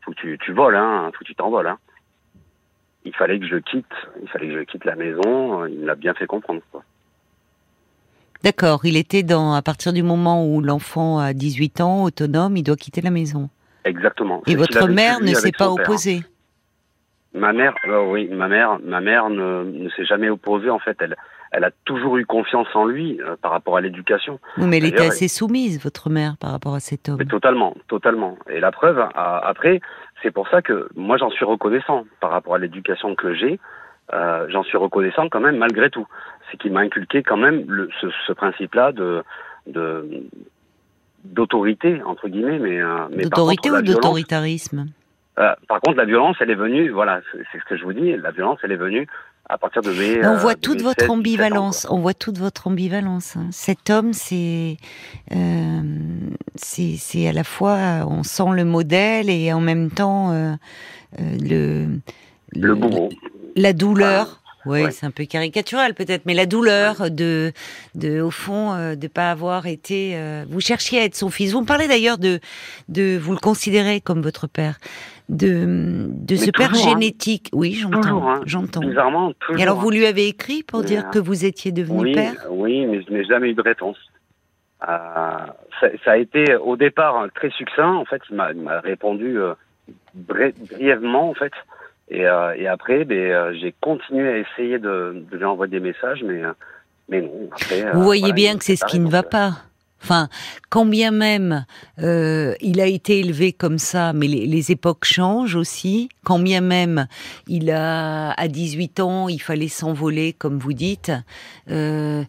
faut 0.02 0.12
que 0.12 0.16
tu, 0.16 0.38
tu 0.38 0.52
voles 0.52 0.76
hein, 0.76 1.10
faut 1.12 1.20
que 1.20 1.24
tu 1.24 1.34
t'envoles 1.34 1.68
hein. 1.68 1.78
Il 3.04 3.14
fallait 3.14 3.40
que 3.40 3.46
je 3.46 3.56
quitte, 3.56 3.92
il 4.22 4.28
fallait 4.28 4.46
que 4.48 4.58
je 4.60 4.64
quitte 4.64 4.84
la 4.84 4.94
maison, 4.94 5.66
il 5.66 5.80
me 5.80 5.86
l'a 5.86 5.96
bien 5.96 6.14
fait 6.14 6.26
comprendre 6.26 6.60
quoi. 6.70 6.84
D'accord, 8.44 8.80
il 8.84 8.96
était 8.96 9.22
dans 9.22 9.54
à 9.54 9.62
partir 9.62 9.92
du 9.92 10.02
moment 10.02 10.44
où 10.44 10.60
l'enfant 10.60 11.18
a 11.18 11.32
18 11.32 11.80
ans, 11.80 12.02
autonome, 12.04 12.56
il 12.56 12.64
doit 12.64 12.76
quitter 12.76 13.00
la 13.00 13.10
maison. 13.10 13.48
Exactement. 13.84 14.42
Et 14.46 14.56
votre 14.56 14.88
mère 14.88 15.20
ne 15.20 15.32
s'est 15.34 15.52
pas 15.52 15.70
opposée? 15.70 16.22
Ma 17.34 17.52
mère, 17.52 17.74
euh, 17.86 18.04
oui, 18.10 18.28
ma 18.28 18.48
mère, 18.48 18.78
ma 18.82 19.00
mère 19.00 19.30
ne, 19.30 19.64
ne 19.64 19.88
s'est 19.90 20.04
jamais 20.04 20.28
opposée. 20.28 20.70
En 20.70 20.78
fait, 20.78 20.96
elle, 21.00 21.16
elle 21.52 21.64
a 21.64 21.70
toujours 21.84 22.16
eu 22.16 22.24
confiance 22.24 22.66
en 22.74 22.86
lui 22.86 23.20
euh, 23.20 23.36
par 23.40 23.50
rapport 23.50 23.76
à 23.76 23.80
l'éducation. 23.80 24.40
Oui, 24.56 24.66
mais 24.66 24.78
elle 24.78 24.86
était 24.86 25.06
assez 25.06 25.28
soumise, 25.28 25.82
votre 25.82 26.08
mère, 26.08 26.36
par 26.38 26.50
rapport 26.50 26.74
à 26.74 26.80
cet 26.80 27.08
homme. 27.08 27.18
Mais 27.18 27.26
totalement, 27.26 27.76
totalement. 27.88 28.38
Et 28.50 28.58
la 28.58 28.72
preuve, 28.72 28.98
après, 29.14 29.80
c'est 30.22 30.30
pour 30.30 30.48
ça 30.48 30.62
que 30.62 30.88
moi 30.96 31.18
j'en 31.18 31.30
suis 31.30 31.44
reconnaissant 31.44 32.04
par 32.20 32.30
rapport 32.30 32.54
à 32.54 32.58
l'éducation 32.58 33.14
que 33.14 33.34
j'ai. 33.34 33.60
Euh, 34.12 34.46
j'en 34.48 34.62
suis 34.62 34.78
reconnaissant 34.78 35.28
quand 35.28 35.40
même 35.40 35.58
malgré 35.58 35.90
tout. 35.90 36.06
C'est 36.50 36.56
qu'il 36.56 36.72
m'a 36.72 36.80
inculqué 36.80 37.22
quand 37.22 37.36
même 37.36 37.64
le, 37.68 37.88
ce, 38.00 38.08
ce 38.26 38.32
principe-là 38.32 38.92
de, 38.92 39.22
de 39.66 40.24
d'autorité 41.24 42.02
entre 42.02 42.28
guillemets, 42.28 42.58
mais, 42.58 42.82
euh, 42.82 43.06
mais 43.14 43.22
d'autorité 43.24 43.70
ou 43.70 43.80
d'autoritarisme? 43.82 44.86
Euh, 45.38 45.54
par 45.68 45.80
contre, 45.80 45.96
la 45.96 46.04
violence, 46.04 46.36
elle 46.40 46.50
est 46.50 46.56
venue, 46.56 46.90
voilà, 46.90 47.20
c'est 47.32 47.58
ce 47.58 47.64
que 47.64 47.76
je 47.76 47.84
vous 47.84 47.94
dis, 47.94 48.14
la 48.16 48.32
violence, 48.32 48.58
elle 48.64 48.72
est 48.72 48.76
venue 48.76 49.06
à 49.52 49.58
partir 49.58 49.82
de 49.82 49.92
mes. 49.92 50.26
On 50.26 50.36
voit 50.36 50.54
toute 50.54 50.80
votre 50.80 51.10
ambivalence. 51.10 51.86
on 51.90 52.00
voit 52.00 52.14
toute 52.14 52.38
votre 52.38 52.68
ambivalence. 52.68 53.34
Cet 53.50 53.90
homme, 53.90 54.14
c'est, 54.14 54.78
euh, 55.32 55.80
c'est, 56.56 57.28
à 57.28 57.32
la 57.32 57.44
fois, 57.44 58.06
on 58.08 58.22
sent 58.22 58.50
le 58.54 58.64
modèle 58.64 59.28
et 59.28 59.52
en 59.52 59.60
même 59.60 59.90
temps 59.90 60.32
euh, 60.32 60.54
euh 61.20 61.36
le, 61.38 62.00
le, 62.58 62.74
bourreau. 62.74 63.10
La 63.54 63.74
douleur. 63.74 64.42
Oui, 64.64 64.80
c'est 64.92 65.06
un 65.06 65.10
peu 65.10 65.24
caricatural 65.24 65.92
peut-être, 65.92 66.24
mais 66.24 66.34
la 66.34 66.46
douleur 66.46 67.10
de, 67.10 67.52
de 67.96 68.20
au 68.20 68.30
fond, 68.30 68.72
euh, 68.72 68.94
de 68.94 69.08
pas 69.08 69.30
avoir 69.30 69.66
été. 69.66 70.12
Euh, 70.14 70.44
vous 70.48 70.60
cherchiez 70.60 71.00
à 71.00 71.04
être 71.04 71.16
son 71.16 71.30
fils. 71.30 71.52
Vous 71.52 71.62
me 71.62 71.66
parlez 71.66 71.88
d'ailleurs 71.88 72.16
de, 72.16 72.38
de, 72.88 73.18
vous 73.20 73.32
le 73.32 73.38
considérez 73.38 74.00
comme 74.00 74.22
votre 74.22 74.46
père 74.46 74.78
de, 75.28 76.08
de 76.08 76.36
ce 76.36 76.50
père 76.50 76.70
hein. 76.72 76.90
génétique. 76.90 77.48
Oui, 77.52 77.74
j'entends. 77.74 78.28
Hein. 78.28 78.40
J'entends. 78.46 78.80
Bizarrement, 78.80 79.32
toujours. 79.40 79.58
Et 79.58 79.62
alors, 79.62 79.78
vous 79.78 79.90
lui 79.90 80.06
avez 80.06 80.28
écrit 80.28 80.62
pour 80.62 80.82
dire 80.82 81.10
que 81.10 81.18
vous 81.18 81.44
étiez 81.44 81.72
devenu 81.72 82.12
père? 82.12 82.46
Oui, 82.50 82.86
mais 82.86 83.02
je 83.02 83.12
n'ai 83.12 83.24
jamais 83.24 83.50
eu 83.50 83.54
de 83.54 83.62
réponse. 83.62 83.98
Euh, 84.82 85.36
ça, 85.80 85.88
ça, 86.04 86.12
a 86.12 86.16
été 86.16 86.56
au 86.56 86.76
départ 86.76 87.26
très 87.34 87.50
succinct. 87.50 87.92
En 87.92 88.04
fait, 88.04 88.20
il 88.30 88.36
m'a 88.36 88.80
répondu 88.80 89.38
euh, 89.38 89.54
brièvement, 90.14 91.30
en 91.30 91.34
fait. 91.34 91.52
Et, 92.08 92.26
euh, 92.26 92.54
et 92.56 92.66
après, 92.66 93.04
ben, 93.04 93.16
euh, 93.16 93.54
j'ai 93.58 93.74
continué 93.80 94.28
à 94.28 94.38
essayer 94.38 94.78
de, 94.78 95.24
de, 95.30 95.36
lui 95.36 95.44
envoyer 95.44 95.70
des 95.70 95.80
messages, 95.80 96.22
mais, 96.22 96.42
mais 97.08 97.22
non. 97.22 97.48
Après, 97.52 97.90
vous 97.92 98.02
voyez 98.02 98.32
bien 98.32 98.58
que 98.58 98.64
c'est 98.64 98.76
ce 98.76 98.84
qui 98.84 98.98
ne 98.98 99.08
va 99.08 99.22
pas. 99.22 99.52
Enfin, 100.02 100.28
quand 100.68 100.84
bien 100.84 101.12
même 101.12 101.64
euh, 102.00 102.54
il 102.60 102.80
a 102.80 102.86
été 102.86 103.20
élevé 103.20 103.52
comme 103.52 103.78
ça, 103.78 104.12
mais 104.12 104.26
les, 104.26 104.72
époques 104.72 105.04
changent 105.04 105.54
aussi. 105.54 106.08
Quand 106.24 106.38
bien 106.38 106.60
même 106.60 107.06
il 107.46 107.70
a 107.70 108.32
à 108.32 108.48
18 108.48 109.00
ans, 109.00 109.28
il 109.28 109.40
fallait 109.40 109.68
s'envoler, 109.68 110.32
comme 110.32 110.58
vous 110.58 110.72
dites, 110.72 111.12
euh, 111.70 112.22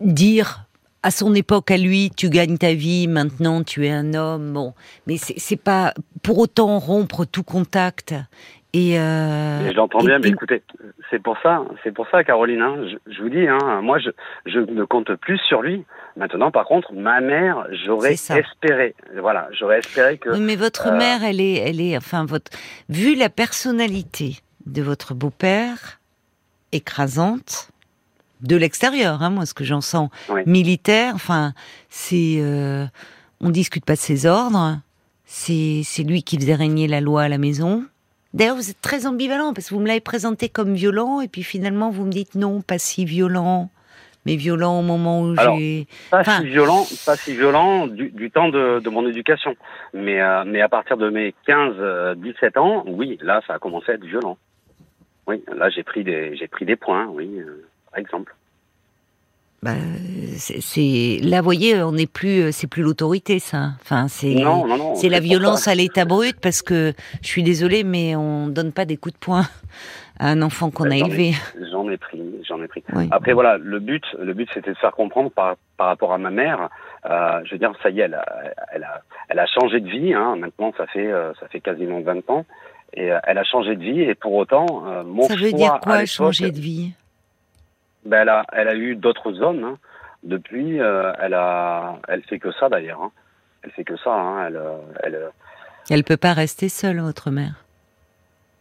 dire 0.00 0.66
à 1.02 1.10
son 1.10 1.34
époque 1.34 1.70
à 1.70 1.76
lui, 1.76 2.10
tu 2.16 2.30
gagnes 2.30 2.56
ta 2.56 2.72
vie, 2.72 3.08
maintenant 3.08 3.62
tu 3.62 3.86
es 3.86 3.90
un 3.90 4.14
homme. 4.14 4.52
Bon, 4.52 4.74
mais 5.06 5.16
c'est 5.16 5.62
pas 5.62 5.92
pour 6.22 6.38
autant 6.38 6.78
rompre 6.78 7.24
tout 7.24 7.42
contact 7.42 8.14
et, 8.74 8.98
euh, 8.98 9.72
j'entends 9.72 10.00
bien, 10.00 10.18
mais 10.18 10.30
écoutez, 10.30 10.64
c'est 11.08 11.22
pour 11.22 11.38
ça, 11.44 11.64
c'est 11.84 11.92
pour 11.92 12.08
ça, 12.08 12.24
Caroline. 12.24 12.60
Hein, 12.60 12.88
je, 13.06 13.22
vous 13.22 13.28
dis, 13.28 13.46
hein, 13.46 13.80
moi, 13.82 14.00
je, 14.00 14.10
je 14.46 14.58
ne 14.58 14.82
compte 14.82 15.14
plus 15.14 15.38
sur 15.38 15.62
lui. 15.62 15.84
Maintenant, 16.16 16.50
par 16.50 16.66
contre, 16.66 16.92
ma 16.92 17.20
mère, 17.20 17.66
j'aurais 17.84 18.12
espéré, 18.12 18.94
voilà, 19.20 19.48
j'aurais 19.52 19.80
espéré 19.80 20.18
que. 20.18 20.30
mais 20.30 20.54
votre 20.54 20.88
euh, 20.88 20.96
mère, 20.96 21.24
elle 21.24 21.40
est, 21.40 21.54
elle 21.54 21.80
est, 21.80 21.96
enfin, 21.96 22.24
votre, 22.24 22.52
vu 22.88 23.16
la 23.16 23.28
personnalité 23.28 24.38
de 24.66 24.80
votre 24.80 25.12
beau-père, 25.14 26.00
écrasante, 26.70 27.70
de 28.42 28.56
l'extérieur, 28.56 29.22
hein, 29.22 29.30
moi, 29.30 29.46
ce 29.46 29.54
que 29.54 29.64
j'en 29.64 29.80
sens, 29.80 30.10
militaire, 30.46 31.14
enfin, 31.14 31.52
c'est, 31.88 32.36
euh, 32.38 32.84
on 33.40 33.50
discute 33.50 33.84
pas 33.84 33.94
de 33.94 34.00
ses 34.00 34.26
ordres. 34.26 34.78
C'est, 35.24 35.80
c'est 35.84 36.02
lui 36.02 36.22
qui 36.22 36.38
faisait 36.38 36.54
régner 36.54 36.86
la 36.86 37.00
loi 37.00 37.22
à 37.22 37.28
la 37.28 37.38
maison 37.38 37.84
D'ailleurs, 38.34 38.56
vous 38.56 38.68
êtes 38.68 38.80
très 38.80 39.06
ambivalent 39.06 39.54
parce 39.54 39.68
que 39.68 39.74
vous 39.74 39.80
me 39.80 39.86
l'avez 39.86 40.00
présenté 40.00 40.48
comme 40.48 40.74
violent 40.74 41.20
et 41.20 41.28
puis 41.28 41.44
finalement 41.44 41.90
vous 41.90 42.04
me 42.04 42.10
dites 42.10 42.34
non, 42.34 42.62
pas 42.62 42.80
si 42.80 43.04
violent, 43.04 43.70
mais 44.24 44.36
violent 44.36 44.78
au 44.78 44.82
moment 44.82 45.22
où 45.22 45.36
j'ai. 45.36 45.86
Pas 46.10 46.24
si 46.24 46.46
violent, 46.46 46.84
pas 47.06 47.16
si 47.16 47.34
violent 47.34 47.86
du, 47.86 48.10
du 48.10 48.30
temps 48.30 48.48
de, 48.48 48.80
de, 48.80 48.90
mon 48.90 49.06
éducation. 49.06 49.54
Mais, 49.92 50.20
euh, 50.20 50.44
mais 50.46 50.60
à 50.60 50.68
partir 50.68 50.96
de 50.96 51.10
mes 51.10 51.34
15, 51.46 52.16
17 52.18 52.56
ans, 52.56 52.84
oui, 52.86 53.18
là, 53.22 53.40
ça 53.46 53.54
a 53.54 53.58
commencé 53.58 53.92
à 53.92 53.94
être 53.94 54.04
violent. 54.04 54.36
Oui, 55.26 55.42
là, 55.56 55.70
j'ai 55.70 55.82
pris 55.82 56.04
des, 56.04 56.36
j'ai 56.36 56.48
pris 56.48 56.64
des 56.64 56.76
points, 56.76 57.06
oui, 57.06 57.30
euh, 57.38 57.64
par 57.90 58.00
exemple. 58.00 58.34
Bah, 59.62 59.70
c'est 60.36 61.20
là, 61.22 61.40
vous 61.40 61.44
voyez, 61.44 61.82
on 61.82 61.92
n'est 61.92 62.06
plus, 62.06 62.52
c'est 62.52 62.66
plus 62.66 62.82
l'autorité, 62.82 63.38
ça. 63.38 63.70
Enfin, 63.80 64.08
c'est 64.08 64.36
c'est 64.94 65.08
la 65.08 65.20
violence 65.20 65.68
à 65.68 65.74
l'état 65.74 66.04
brut 66.04 66.36
parce 66.38 66.60
que 66.60 66.92
je 67.22 67.28
suis 67.28 67.42
désolée, 67.42 67.82
mais 67.82 68.14
on 68.14 68.48
donne 68.48 68.72
pas 68.72 68.84
des 68.84 68.98
coups 68.98 69.14
de 69.14 69.18
poing 69.18 69.46
à 70.18 70.28
un 70.28 70.42
enfant 70.42 70.70
qu'on 70.70 70.90
a 70.90 70.96
élevé. 70.96 71.32
J'en 71.70 71.88
ai 71.88 71.96
pris, 71.96 72.22
j'en 72.46 72.62
ai 72.62 72.68
pris. 72.68 72.84
Après 73.10 73.32
voilà, 73.32 73.58
le 73.58 73.80
but, 73.80 74.04
le 74.18 74.32
but 74.32 74.48
c'était 74.54 74.72
de 74.72 74.78
faire 74.78 74.92
comprendre 74.92 75.30
par, 75.30 75.56
par 75.76 75.88
rapport 75.88 76.12
à 76.12 76.18
ma 76.18 76.30
mère. 76.30 76.68
Euh, 77.06 77.40
je 77.44 77.52
veux 77.52 77.58
dire, 77.58 77.72
ça 77.82 77.90
y 77.90 78.00
est, 78.00 78.04
elle 78.04 78.14
a, 78.14 78.24
elle 78.72 78.84
a, 78.84 79.02
elle 79.28 79.38
a 79.38 79.46
changé 79.46 79.80
de 79.80 79.88
vie. 79.88 80.14
Hein. 80.14 80.36
Maintenant, 80.36 80.72
ça 80.76 80.86
fait, 80.86 81.10
euh, 81.10 81.32
ça 81.40 81.48
fait 81.48 81.60
quasiment 81.60 82.00
20 82.00 82.30
ans, 82.30 82.46
et 82.94 83.12
euh, 83.12 83.18
elle 83.24 83.38
a 83.38 83.44
changé 83.44 83.76
de 83.76 83.82
vie. 83.82 84.00
Et 84.00 84.14
pour 84.14 84.32
autant, 84.34 84.82
mon 85.04 85.24
ça 85.24 85.34
veut 85.34 85.52
dire 85.52 85.78
quoi, 85.82 86.06
changer 86.06 86.50
de 86.50 86.58
vie? 86.58 86.92
Ben, 88.04 88.22
elle 88.22 88.28
a, 88.28 88.44
elle 88.52 88.68
a 88.68 88.74
eu 88.74 88.96
d'autres 88.96 89.40
hommes. 89.40 89.64
Hein. 89.64 89.78
Depuis, 90.22 90.80
euh, 90.80 91.12
elle 91.20 91.34
a, 91.34 91.98
elle 92.08 92.22
fait 92.22 92.38
que 92.38 92.52
ça 92.52 92.68
d'ailleurs. 92.68 93.02
Hein. 93.02 93.12
Elle 93.62 93.70
fait 93.72 93.84
que 93.84 93.96
ça. 93.96 94.12
Hein. 94.12 94.46
Elle, 94.46 94.60
elle. 95.02 95.18
Elle 95.90 96.04
peut 96.04 96.16
pas 96.16 96.32
rester 96.32 96.68
seule, 96.68 97.00
votre 97.00 97.30
mère? 97.30 97.63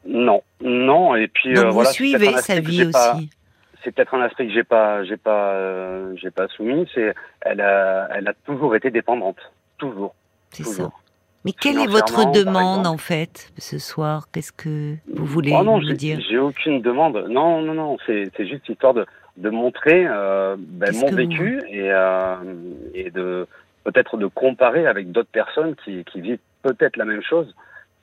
Non, 0.06 0.44
non. 0.62 1.16
Et 1.16 1.28
puis 1.28 1.54
Donc 1.54 1.66
euh, 1.66 1.68
vous 1.68 1.74
voilà, 1.76 1.90
suivez 1.92 2.34
sa 2.38 2.60
vie 2.60 2.86
aussi. 2.86 3.30
C'est 3.84 3.92
peut-être 3.94 4.14
un 4.14 4.22
aspect 4.22 4.48
que 4.48 4.54
j'ai 4.54 4.64
pas, 4.64 5.04
j'ai 5.04 5.18
pas, 5.18 5.52
euh, 5.52 6.14
j'ai 6.16 6.32
pas 6.32 6.48
soumis. 6.48 6.88
C'est, 6.94 7.14
elle 7.42 7.60
a, 7.62 8.08
elle 8.16 8.28
a 8.28 8.34
toujours 8.46 8.76
été 8.76 8.92
dépendante, 8.92 9.38
toujours. 9.78 10.16
C'est 10.52 10.64
ça. 10.64 10.90
Mais 11.46 11.52
quelle 11.52 11.78
est 11.78 11.88
votre 11.88 12.32
demande 12.32 12.88
en 12.88 12.98
fait 12.98 13.52
ce 13.58 13.78
soir? 13.78 14.28
Qu'est-ce 14.32 14.54
que 14.54 14.96
vous 15.14 15.26
voulez 15.26 15.54
oh 15.54 15.64
non, 15.64 15.80
me 15.80 15.94
dire? 15.94 16.20
J'ai 16.30 16.38
aucune 16.38 16.82
demande. 16.82 17.26
Non, 17.30 17.62
non, 17.62 17.74
non. 17.74 17.98
C'est 18.06 18.32
juste 18.48 18.70
histoire 18.70 18.94
de, 18.94 19.06
de 19.36 19.50
montrer 19.50 20.06
euh, 20.08 20.56
ben, 20.58 20.96
mon 20.96 21.12
vécu 21.12 21.60
vous... 21.60 21.66
et, 21.68 21.92
euh, 21.92 22.36
et 22.94 23.12
de 23.12 23.46
peut-être 23.84 24.16
de 24.16 24.28
comparer 24.28 24.88
avec 24.88 25.12
d'autres 25.12 25.32
personnes 25.32 25.76
qui, 25.84 26.06
qui 26.06 26.22
vivent 26.22 26.40
peut-être 26.62 26.96
la 26.96 27.04
même 27.04 27.22
chose. 27.22 27.54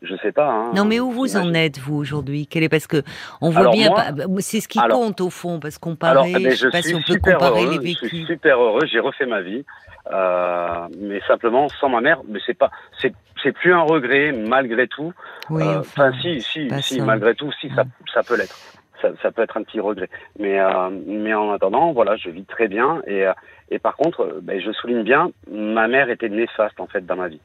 Je 0.03 0.17
sais 0.23 0.33
pas. 0.33 0.49
Hein, 0.51 0.73
non, 0.75 0.85
mais 0.87 0.99
où 0.99 1.11
vous 1.11 1.37
en 1.37 1.53
êtes 1.53 1.79
vous 1.79 1.95
aujourd'hui? 1.97 2.47
Quel 2.47 2.63
est 2.63 2.69
parce 2.71 2.87
que 2.87 3.03
on 3.43 3.51
voit 3.51 3.61
alors 3.61 3.73
bien, 3.75 3.91
moi, 4.29 4.41
c'est 4.41 4.61
ce 4.61 4.69
qui 4.69 4.79
alors, 4.79 4.99
compte 4.99 5.21
au 5.21 5.29
fond, 5.31 5.61
parce 5.61 5.77
qu'on 5.79 5.95
parlait. 5.97 6.21
Alors, 6.35 6.41
eh 6.41 6.43
ben, 6.45 6.51
je 6.53 6.57
sais 6.57 6.71
pas 6.71 6.81
si 6.83 6.95
on 6.95 7.03
peut 7.03 7.19
comparer 7.19 7.63
heureux, 7.65 7.73
les 7.73 7.79
vécus. 7.79 8.09
Je 8.11 8.17
suis 8.17 8.27
super 8.27 8.59
heureux. 8.61 8.87
J'ai 8.91 8.99
refait 9.01 9.27
ma 9.27 9.43
vie, 9.43 9.65
euh, 10.11 10.87
mais 10.99 11.21
simplement 11.29 11.69
sans 11.81 11.89
ma 11.91 12.01
mère. 12.01 12.23
Mais 12.29 12.39
c'est 12.47 12.55
pas, 12.57 12.71
c'est, 13.01 13.13
c'est 13.43 13.53
plus 13.53 13.75
un 13.75 13.83
regret 13.83 14.33
malgré 14.33 14.89
tout. 14.89 15.13
Oui, 15.51 15.63
Euh, 15.63 15.81
enfin, 15.81 16.13
si, 16.23 16.41
si, 16.41 16.71
si, 16.81 16.99
ça. 16.99 17.05
malgré 17.05 17.35
tout, 17.35 17.51
si 17.61 17.69
ça, 17.71 17.83
Ouais. 17.83 17.89
ça 18.15 18.23
peut 18.23 18.37
l'être. 18.39 18.57
Ça, 19.03 19.09
ça 19.23 19.31
peut 19.31 19.43
être 19.43 19.57
un 19.57 19.63
petit 19.63 19.81
regret. 19.81 20.09
Mais, 20.39 20.61
euh, 20.61 20.91
mais 21.07 21.35
en 21.35 21.53
attendant, 21.53 21.93
voilà, 21.93 22.17
je 22.17 22.29
vis 22.31 22.45
très 22.45 22.69
bien. 22.69 23.01
Et, 23.07 23.27
euh, 23.27 23.33
et 23.71 23.79
par 23.79 23.97
contre, 23.97 24.23
euh, 24.23 24.41
ben, 24.43 24.61
je 24.61 24.73
souligne 24.73 25.03
bien, 25.03 25.31
ma 25.51 25.89
mère 25.89 26.11
était 26.11 26.29
néfaste 26.29 26.79
en 26.81 26.87
fait 26.87 27.05
dans 27.07 27.17
ma 27.17 27.29
vie. 27.29 27.41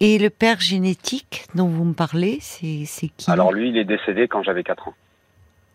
Et 0.00 0.18
le 0.18 0.30
père 0.30 0.60
génétique 0.60 1.46
dont 1.54 1.66
vous 1.66 1.84
me 1.84 1.94
parlez, 1.94 2.38
c'est 2.40 3.08
qui 3.16 3.30
Alors 3.30 3.52
lui, 3.52 3.70
il 3.70 3.76
est 3.76 3.84
décédé 3.84 4.28
quand 4.28 4.42
j'avais 4.42 4.62
4 4.62 4.88
ans. 4.88 4.94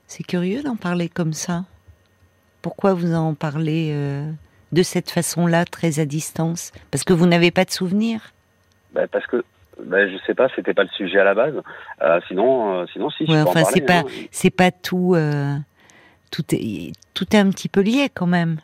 C'est 0.08 0.24
curieux 0.24 0.63
d'en 0.63 0.75
parler 0.75 1.10
comme 1.10 1.34
ça. 1.34 1.65
Pourquoi 2.62 2.94
vous 2.94 3.13
en 3.13 3.34
parlez 3.34 3.92
euh, 3.92 4.30
de 4.72 4.84
cette 4.84 5.12
façon-là, 5.12 5.65
très 5.65 6.00
à 6.00 6.06
distance? 6.06 6.72
Parce 6.92 7.03
que 7.03 7.13
vous 7.13 7.25
n'avez 7.25 7.51
pas 7.51 7.65
de 7.65 7.72
souvenir? 7.72 8.32
Ben, 8.94 9.08
parce 9.08 9.25
que 9.27 9.44
ben, 9.82 10.10
je 10.10 10.18
sais 10.25 10.34
pas, 10.34 10.48
c'était 10.56 10.74
pas 10.74 10.84
le 10.84 10.89
sujet 10.89 11.20
à 11.20 11.24
la 11.24 11.34
base. 11.34 11.56
Euh, 12.01 12.20
sinon, 12.27 12.82
euh, 12.82 12.86
sinon 12.94 13.10
si. 13.10 13.25
je 13.25 13.32
peux 13.32 13.42
enfin, 13.42 13.63
c'est 13.65 13.82
pas, 13.82 14.00
hein. 14.00 14.06
c'est 14.32 14.50
pas 14.50 14.72
tout. 14.72 15.15
euh, 15.15 15.56
tout 16.32 16.44
est, 16.51 16.94
tout 17.13 17.36
est 17.36 17.39
un 17.39 17.50
petit 17.50 17.70
peu 17.70 17.82
lié 17.82 18.10
quand 18.13 18.27
même. 18.27 18.58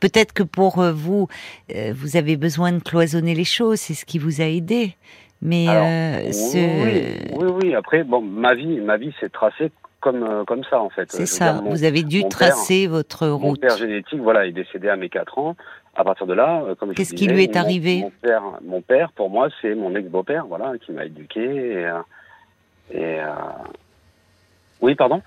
Peut-être 0.00 0.32
que 0.32 0.42
pour 0.42 0.80
euh, 0.80 0.92
vous, 0.92 1.28
euh, 1.74 1.92
vous 1.96 2.16
avez 2.16 2.36
besoin 2.36 2.72
de 2.72 2.78
cloisonner 2.80 3.34
les 3.34 3.44
choses, 3.44 3.80
c'est 3.80 3.94
ce 3.94 4.04
qui 4.04 4.18
vous 4.18 4.40
a 4.40 4.44
aidé. 4.44 4.94
Mais 5.42 5.68
Alors, 5.68 5.86
euh, 5.88 6.22
oui, 6.26 6.32
ce- 6.34 7.36
oui, 7.38 7.46
oui. 7.62 7.74
Après, 7.74 8.04
bon, 8.04 8.20
ma 8.22 8.54
vie, 8.54 8.78
ma 8.80 8.96
vie 8.96 9.12
s'est 9.20 9.28
tracée 9.28 9.70
comme 10.00 10.44
comme 10.46 10.62
ça 10.64 10.80
en 10.80 10.88
fait. 10.90 11.10
c'est 11.10 11.26
ça. 11.26 11.52
dire, 11.52 11.62
mon- 11.62 11.70
vous 11.70 11.84
avez 11.84 12.02
dû 12.02 12.20
mon 12.22 12.28
tracer 12.28 12.86
votre 12.86 13.26
Mon 13.26 13.38
route. 13.38 13.60
père 13.60 13.76
génétique, 13.76 14.20
voilà, 14.20 14.46
est 14.46 14.52
décédé 14.52 14.88
à 14.88 14.96
mes 14.96 15.08
4 15.08 15.38
ans. 15.38 15.56
À 15.94 16.04
partir 16.04 16.26
de 16.26 16.34
là, 16.34 16.62
comme 16.78 16.92
Qu'est-ce 16.94 17.14
qui 17.14 17.26
lui 17.26 17.44
est 17.44 17.54
mon- 17.54 17.60
arrivé? 17.60 18.00
mon 18.00 18.10
père, 18.10 18.42
mon 18.64 18.80
père, 18.82 19.12
pour 19.12 19.30
moi, 19.30 19.48
c'est 19.62 19.74
mon 19.74 19.94
ex-beau-père, 19.94 20.46
voilà, 20.46 20.74
qui 20.84 20.92
m'a 20.92 21.06
éduqué. 21.06 21.40
Et, 21.42 21.88
et, 22.92 23.20
euh, 23.20 23.24
oui, 24.82 24.94
pardon? 24.94 25.22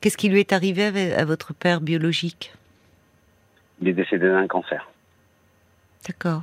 Qu'est-ce 0.00 0.16
qui 0.16 0.28
lui 0.28 0.40
est 0.40 0.52
arrivé 0.52 1.12
à 1.14 1.24
votre 1.24 1.54
père 1.54 1.80
biologique? 1.80 2.52
Il 3.80 3.88
est 3.88 3.92
décédé 3.92 4.28
d'un 4.28 4.46
cancer. 4.46 4.88
D'accord. 6.06 6.42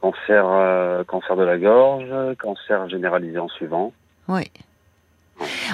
Cancer, 0.00 0.44
euh, 0.46 1.04
cancer 1.04 1.36
de 1.36 1.42
la 1.42 1.58
gorge, 1.58 2.06
cancer 2.38 2.88
généralisé 2.88 3.38
en 3.38 3.48
suivant. 3.48 3.92
Oui. 4.28 4.44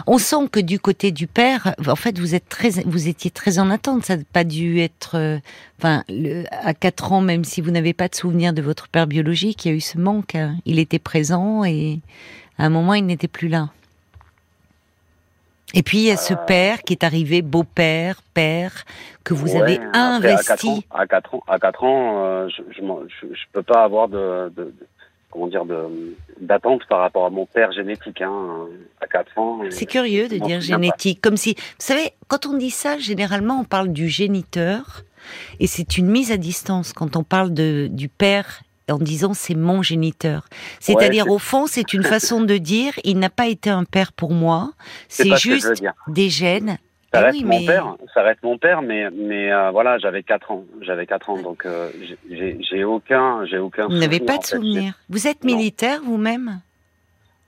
On 0.06 0.18
sent 0.18 0.48
que 0.52 0.60
du 0.60 0.78
côté 0.78 1.10
du 1.10 1.26
père, 1.26 1.74
en 1.86 1.96
fait, 1.96 2.18
vous 2.18 2.34
êtes 2.34 2.48
très, 2.48 2.70
vous 2.84 3.08
étiez 3.08 3.30
très 3.30 3.58
en 3.58 3.70
attente. 3.70 4.04
Ça 4.04 4.16
n'a 4.18 4.22
pas 4.32 4.44
dû 4.44 4.78
être, 4.80 5.16
euh, 5.16 5.38
enfin, 5.78 6.04
le- 6.08 6.44
à 6.50 6.74
quatre 6.74 7.12
ans, 7.12 7.22
même 7.22 7.44
si 7.44 7.60
vous 7.62 7.70
n'avez 7.70 7.94
pas 7.94 8.08
de 8.08 8.14
souvenir 8.14 8.52
de 8.52 8.60
votre 8.60 8.88
père 8.88 9.06
biologique, 9.06 9.64
il 9.64 9.68
y 9.68 9.72
a 9.72 9.74
eu 9.76 9.80
ce 9.80 9.98
manque. 9.98 10.34
hein. 10.34 10.56
Il 10.66 10.78
était 10.78 10.98
présent 10.98 11.64
et 11.64 12.00
à 12.58 12.66
un 12.66 12.68
moment, 12.70 12.92
il 12.94 13.06
n'était 13.06 13.28
plus 13.28 13.48
là. 13.48 13.70
Et 15.74 15.82
puis 15.82 15.98
il 15.98 16.04
y 16.04 16.10
a 16.10 16.16
ce 16.16 16.34
père 16.46 16.82
qui 16.82 16.92
est 16.94 17.04
arrivé, 17.04 17.42
beau-père, 17.42 18.22
père, 18.32 18.84
que 19.24 19.34
vous 19.34 19.54
Ouais, 19.54 19.60
avez 19.62 19.80
après, 19.92 20.32
À 20.32 20.36
4 20.42 20.64
ans, 20.66 20.72
investi. 20.72 20.86
à 20.90 21.06
4 21.06 21.34
ans, 21.34 21.42
à 21.48 21.58
4 21.58 21.84
ans 21.84 22.24
euh, 22.24 22.48
je, 22.48 22.62
je, 22.74 22.80
je, 22.82 23.34
je 23.34 23.42
peux 23.52 23.62
pas 23.62 23.82
avoir 23.84 24.08
de, 24.08 24.52
de, 24.56 24.64
de- 24.64 24.74
comment 25.30 25.48
dire, 25.48 25.64
d'attente 26.40 26.82
par 26.88 27.00
rapport 27.00 27.26
à 27.26 27.30
mon 27.30 27.44
père 27.44 27.72
génétique, 27.72 28.22
hein, 28.22 28.66
à 29.00 29.06
4 29.08 29.36
ans. 29.38 29.60
C'est 29.70 29.86
curieux 29.86 30.28
de 30.28 30.36
dire 30.38 30.58
pas. 30.58 30.60
génétique, 30.60 31.20
comme 31.20 31.36
si, 31.36 31.54
vous 31.54 31.60
savez, 31.78 32.12
quand 32.28 32.46
on 32.46 32.56
dit 32.56 32.70
ça, 32.70 32.98
généralement, 32.98 33.58
on 33.60 33.64
parle 33.64 33.88
du 33.88 34.08
géniteur, 34.08 35.02
et 35.58 35.66
c'est 35.66 35.98
une 35.98 36.06
mise 36.06 36.30
à 36.30 36.36
distance 36.36 36.92
quand 36.92 37.16
on 37.16 37.24
parle 37.24 37.52
de, 37.52 37.88
du 37.90 38.08
père 38.08 38.60
en 38.90 38.98
disant 38.98 39.34
c'est 39.34 39.54
mon 39.54 39.82
géniteur. 39.82 40.44
C'est-à-dire, 40.80 41.24
c'est- 41.24 41.30
au 41.30 41.38
fond, 41.38 41.66
c'est 41.66 41.92
une 41.92 42.02
façon 42.04 42.40
de 42.42 42.56
dire 42.56 42.92
il 43.04 43.18
n'a 43.18 43.30
pas 43.30 43.46
été 43.46 43.70
un 43.70 43.84
père 43.84 44.12
pour 44.12 44.32
moi, 44.32 44.72
c'est 45.08 45.28
ce 45.30 45.36
juste 45.36 45.82
des 46.08 46.28
gènes. 46.28 46.78
Ça 47.12 47.20
Eh 47.20 47.24
reste 47.26 47.38
oui, 47.38 47.44
mon 47.44 47.60
mais- 47.60 47.66
père, 47.66 47.96
ça 48.12 48.22
reste 48.22 48.42
mon 48.42 48.58
père, 48.58 48.82
mais 48.82 49.08
mais 49.10 49.52
euh, 49.52 49.70
voilà, 49.70 49.98
j'avais 49.98 50.22
4 50.24 50.50
ans, 50.50 50.64
j'avais 50.82 51.06
4 51.06 51.30
ans, 51.30 51.40
donc 51.40 51.64
euh, 51.64 51.88
j'ai- 52.28 52.84
aucun, 52.84 53.44
j'ai 53.46 53.58
aucun. 53.58 53.86
Vous 53.86 53.98
n'avez 53.98 54.18
pas 54.20 54.36
de 54.38 54.42
fait. 54.44 54.56
souvenir. 54.56 54.94
Vous 55.08 55.26
êtes 55.28 55.44
militaire 55.44 56.00
vous-même? 56.04 56.60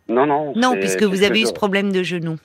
Non, 0.09 0.25
non. 0.25 0.53
Non, 0.55 0.75
puisque 0.75 1.03
vous 1.03 1.25
avez 1.25 1.41
eu 1.41 1.47
ce 1.47 1.53
problème 1.53 1.91
de 1.91 2.05
genou. 2.05 2.37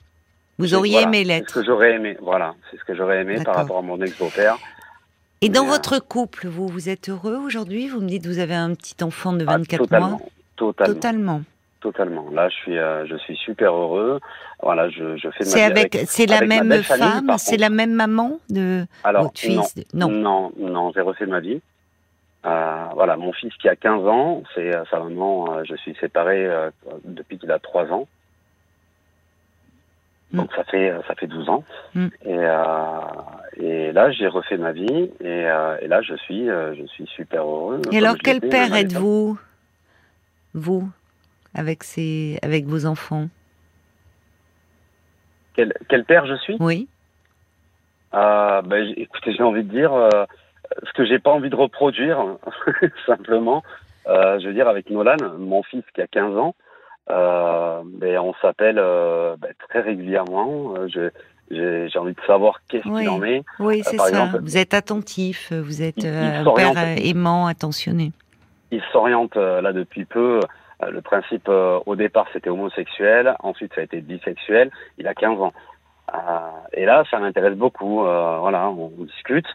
Vous 0.58 0.74
auriez 0.74 1.02
voilà, 1.02 1.08
aimé 1.08 1.18
C'est 1.20 1.24
ce 1.24 1.28
l'être. 1.28 1.54
que 1.54 1.64
j'aurais 1.64 1.92
aimé, 1.94 2.18
voilà, 2.22 2.56
c'est 2.72 2.78
ce 2.80 2.84
que 2.84 2.96
j'aurais 2.96 3.22
aimé 3.22 3.36
par 3.44 3.56
rapport 3.56 3.78
à 3.78 3.82
mon 3.84 4.02
ex-beau-père. 4.02 4.58
Et 5.44 5.50
dans 5.50 5.66
votre 5.66 5.98
couple, 6.00 6.48
vous, 6.48 6.68
vous 6.68 6.88
êtes 6.90 7.10
heureux 7.10 7.36
aujourd'hui? 7.38 7.88
Vous 7.88 8.00
me 8.00 8.08
dites 8.08 8.24
que 8.24 8.28
vous 8.30 8.38
avez 8.38 8.54
un 8.54 8.76
petit 8.76 9.04
enfant 9.04 9.34
de 9.34 9.44
Ah, 9.48 9.58
24 9.58 9.78
totalement, 9.80 10.10
mois? 10.10 10.20
totalement, 10.56 10.94
Totalement. 10.94 11.42
totalement. 11.80 12.30
Là, 12.30 12.48
je 12.50 12.54
suis, 12.56 12.78
euh, 12.78 13.08
je 13.08 13.16
suis 13.18 13.36
super 13.38 13.74
heureux. 13.74 14.20
Voilà, 14.62 14.90
je, 14.92 15.18
je 15.18 15.30
fais 15.32 15.44
C'est 15.44 15.64
avec, 15.64 15.98
c'est 16.06 16.28
la 16.28 16.42
même 16.42 16.84
femme, 16.84 17.38
c'est 17.40 17.58
la 17.58 17.72
même 17.72 17.94
maman 17.94 18.40
de 18.52 18.86
Alors, 19.04 19.24
votre 19.24 19.40
fils? 19.40 19.76
de- 19.76 19.84
non, 19.96 20.10
Non. 20.10 20.52
non, 20.60 20.70
non, 20.70 20.92
j'ai 20.94 21.02
refait 21.02 21.26
ma 21.26 21.40
vie. 21.40 21.60
Euh, 22.46 22.86
voilà, 22.94 23.18
mon 23.18 23.34
fils 23.34 23.54
qui 23.60 23.68
a 23.68 23.76
15 23.76 24.06
ans, 24.08 24.44
c'est 24.54 24.76
euh, 24.76 24.84
sa 24.92 25.00
maman. 25.00 25.56
euh, 25.58 25.64
je 25.68 25.76
suis 25.76 25.96
séparé 26.00 26.48
depuis 27.04 27.40
qu'il 27.40 27.52
a 27.52 27.58
3 27.58 27.86
ans. 27.92 28.08
Donc 30.34 30.52
ça 30.56 30.64
fait 30.64 30.90
euh, 30.92 31.02
ça 31.08 31.16
fait 31.16 31.28
12 31.28 31.50
ans. 31.50 31.64
Mm. 31.94 32.08
Et, 32.24 32.38
euh, 32.38 32.62
et 33.58 33.92
là, 33.92 34.12
j'ai 34.12 34.28
refait 34.28 34.58
ma 34.58 34.72
vie 34.72 35.12
et, 35.20 35.46
euh, 35.50 35.78
et 35.82 35.88
là, 35.88 36.02
je 36.02 36.16
suis 36.16 36.50
euh, 36.50 36.74
je 36.76 36.86
suis 36.88 37.06
super 37.08 37.44
heureux. 37.44 37.82
Et 37.92 37.98
alors, 37.98 38.16
quel 38.24 38.40
père 38.40 38.74
êtes-vous 38.74 39.38
Vous, 40.54 40.90
avec, 41.54 41.84
ces, 41.84 42.40
avec 42.44 42.66
vos 42.66 42.86
enfants? 42.86 43.28
Quel, 45.54 45.74
quel 45.90 46.06
père 46.06 46.26
je 46.26 46.36
suis? 46.36 46.58
Oui. 46.60 46.88
J- 48.14 48.94
écoutez, 48.98 49.34
j'ai 49.34 49.44
envie 49.44 49.64
de 49.64 49.70
dire 49.72 49.92
ce 50.84 50.94
que 50.94 51.06
j'ai 51.06 51.20
pas 51.20 51.32
envie 51.32 51.50
de 51.50 51.56
reproduire, 51.56 52.38
simplement. 53.06 53.64
Je 54.06 54.48
veux 54.48 54.54
dire, 54.54 54.68
avec 54.68 54.90
Nolan, 54.90 55.18
mon 55.38 55.64
fils 55.64 55.84
qui 55.94 56.02
a 56.02 56.08
15 56.08 56.38
ans, 56.38 56.56
euh, 57.10 57.82
ben, 57.86 58.11
s'appelle 58.42 58.78
euh, 58.80 59.36
ben, 59.40 59.52
très 59.70 59.82
régulièrement. 59.82 60.74
Euh, 60.78 60.88
je, 60.88 61.10
j'ai 61.50 62.00
envie 62.00 62.14
de 62.14 62.22
savoir 62.26 62.62
qu'est-ce 62.68 62.88
Oui. 62.88 63.02
qu'il 63.02 63.10
en 63.10 63.24
est. 63.24 63.44
Oui, 63.60 63.80
Euh, 63.82 63.84
c'est 63.90 63.98
ça. 63.98 64.08
exemple, 64.10 64.40
vous 64.42 64.58
êtes 64.58 64.74
attentif, 64.74 65.52
vous 65.54 65.82
êtes 65.82 66.06
un 66.06 66.44
père 66.54 66.74
aimant, 66.98 67.48
attentionné. 67.48 68.12
Il 68.72 68.82
s'oriente 68.92 69.36
là 69.36 69.74
depuis 69.74 70.06
peu. 70.06 70.40
Le 70.90 71.02
principe, 71.02 71.48
au 71.50 71.96
départ, 71.96 72.26
c'était 72.34 72.50
homosexuel. 72.50 73.36
Ensuite, 73.44 73.74
ça 73.76 73.82
a 73.82 73.84
été 73.84 74.00
bisexuel. 74.02 74.72
Il 74.98 75.08
a 75.08 75.14
15 75.14 75.40
ans. 75.42 75.54
Et 76.74 76.86
là, 76.86 77.04
ça 77.12 77.20
m'intéresse 77.20 77.56
beaucoup. 77.58 77.98
Voilà, 78.04 78.70
on, 78.70 78.90
discute. 79.04 79.46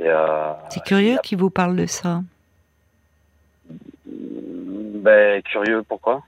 Euh, 0.00 0.52
C'est 0.70 0.82
curieux 0.84 1.16
a- 1.16 1.18
qu'il 1.18 1.36
vous 1.38 1.50
parle 1.50 1.76
de 1.76 1.84
ça. 1.86 2.22
Ben, 4.06 5.42
curieux, 5.42 5.82
pourquoi? 5.86 6.22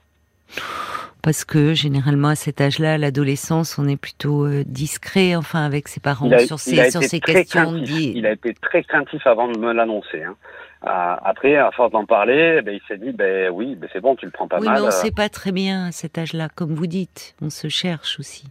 Parce 1.25 1.43
que 1.43 1.73
généralement 1.73 2.27
à 2.27 2.35
cet 2.35 2.61
âge-là, 2.61 2.93
à 2.93 2.97
l'adolescence, 2.99 3.79
on 3.79 3.87
est 3.87 3.99
plutôt 3.99 4.45
euh, 4.45 4.63
discret, 4.63 5.35
enfin 5.35 5.65
avec 5.65 5.87
ses 5.87 5.99
parents 5.99 6.29
a, 6.31 6.37
sur 6.37 6.59
ces 6.59 6.91
sur 6.91 6.99
questions. 6.99 7.77
Il 7.77 8.27
a 8.27 8.33
été 8.33 8.53
très 8.53 8.83
craintif 8.83 9.25
avant 9.25 9.47
de 9.51 9.57
me 9.57 9.73
l'annoncer. 9.73 10.21
Hein. 10.21 10.35
Après, 10.83 11.55
à 11.55 11.71
force 11.71 11.91
d'en 11.91 12.05
parler, 12.05 12.61
ben, 12.61 12.75
il 12.75 12.81
s'est 12.87 12.99
dit, 12.99 13.11
ben 13.11 13.49
oui, 13.49 13.73
ben, 13.73 13.89
c'est 13.91 14.01
bon, 14.01 14.15
tu 14.15 14.25
le 14.25 14.31
prends 14.31 14.47
pas 14.47 14.59
oui, 14.59 14.67
mal. 14.67 14.75
mais 14.75 14.81
on 14.81 14.87
euh, 14.89 14.91
sait 14.91 15.09
pas 15.09 15.27
très 15.27 15.51
bien 15.51 15.87
à 15.87 15.91
cet 15.91 16.19
âge-là, 16.19 16.47
comme 16.53 16.75
vous 16.75 16.85
dites. 16.85 17.33
On 17.41 17.49
se 17.49 17.69
cherche 17.69 18.19
aussi. 18.19 18.45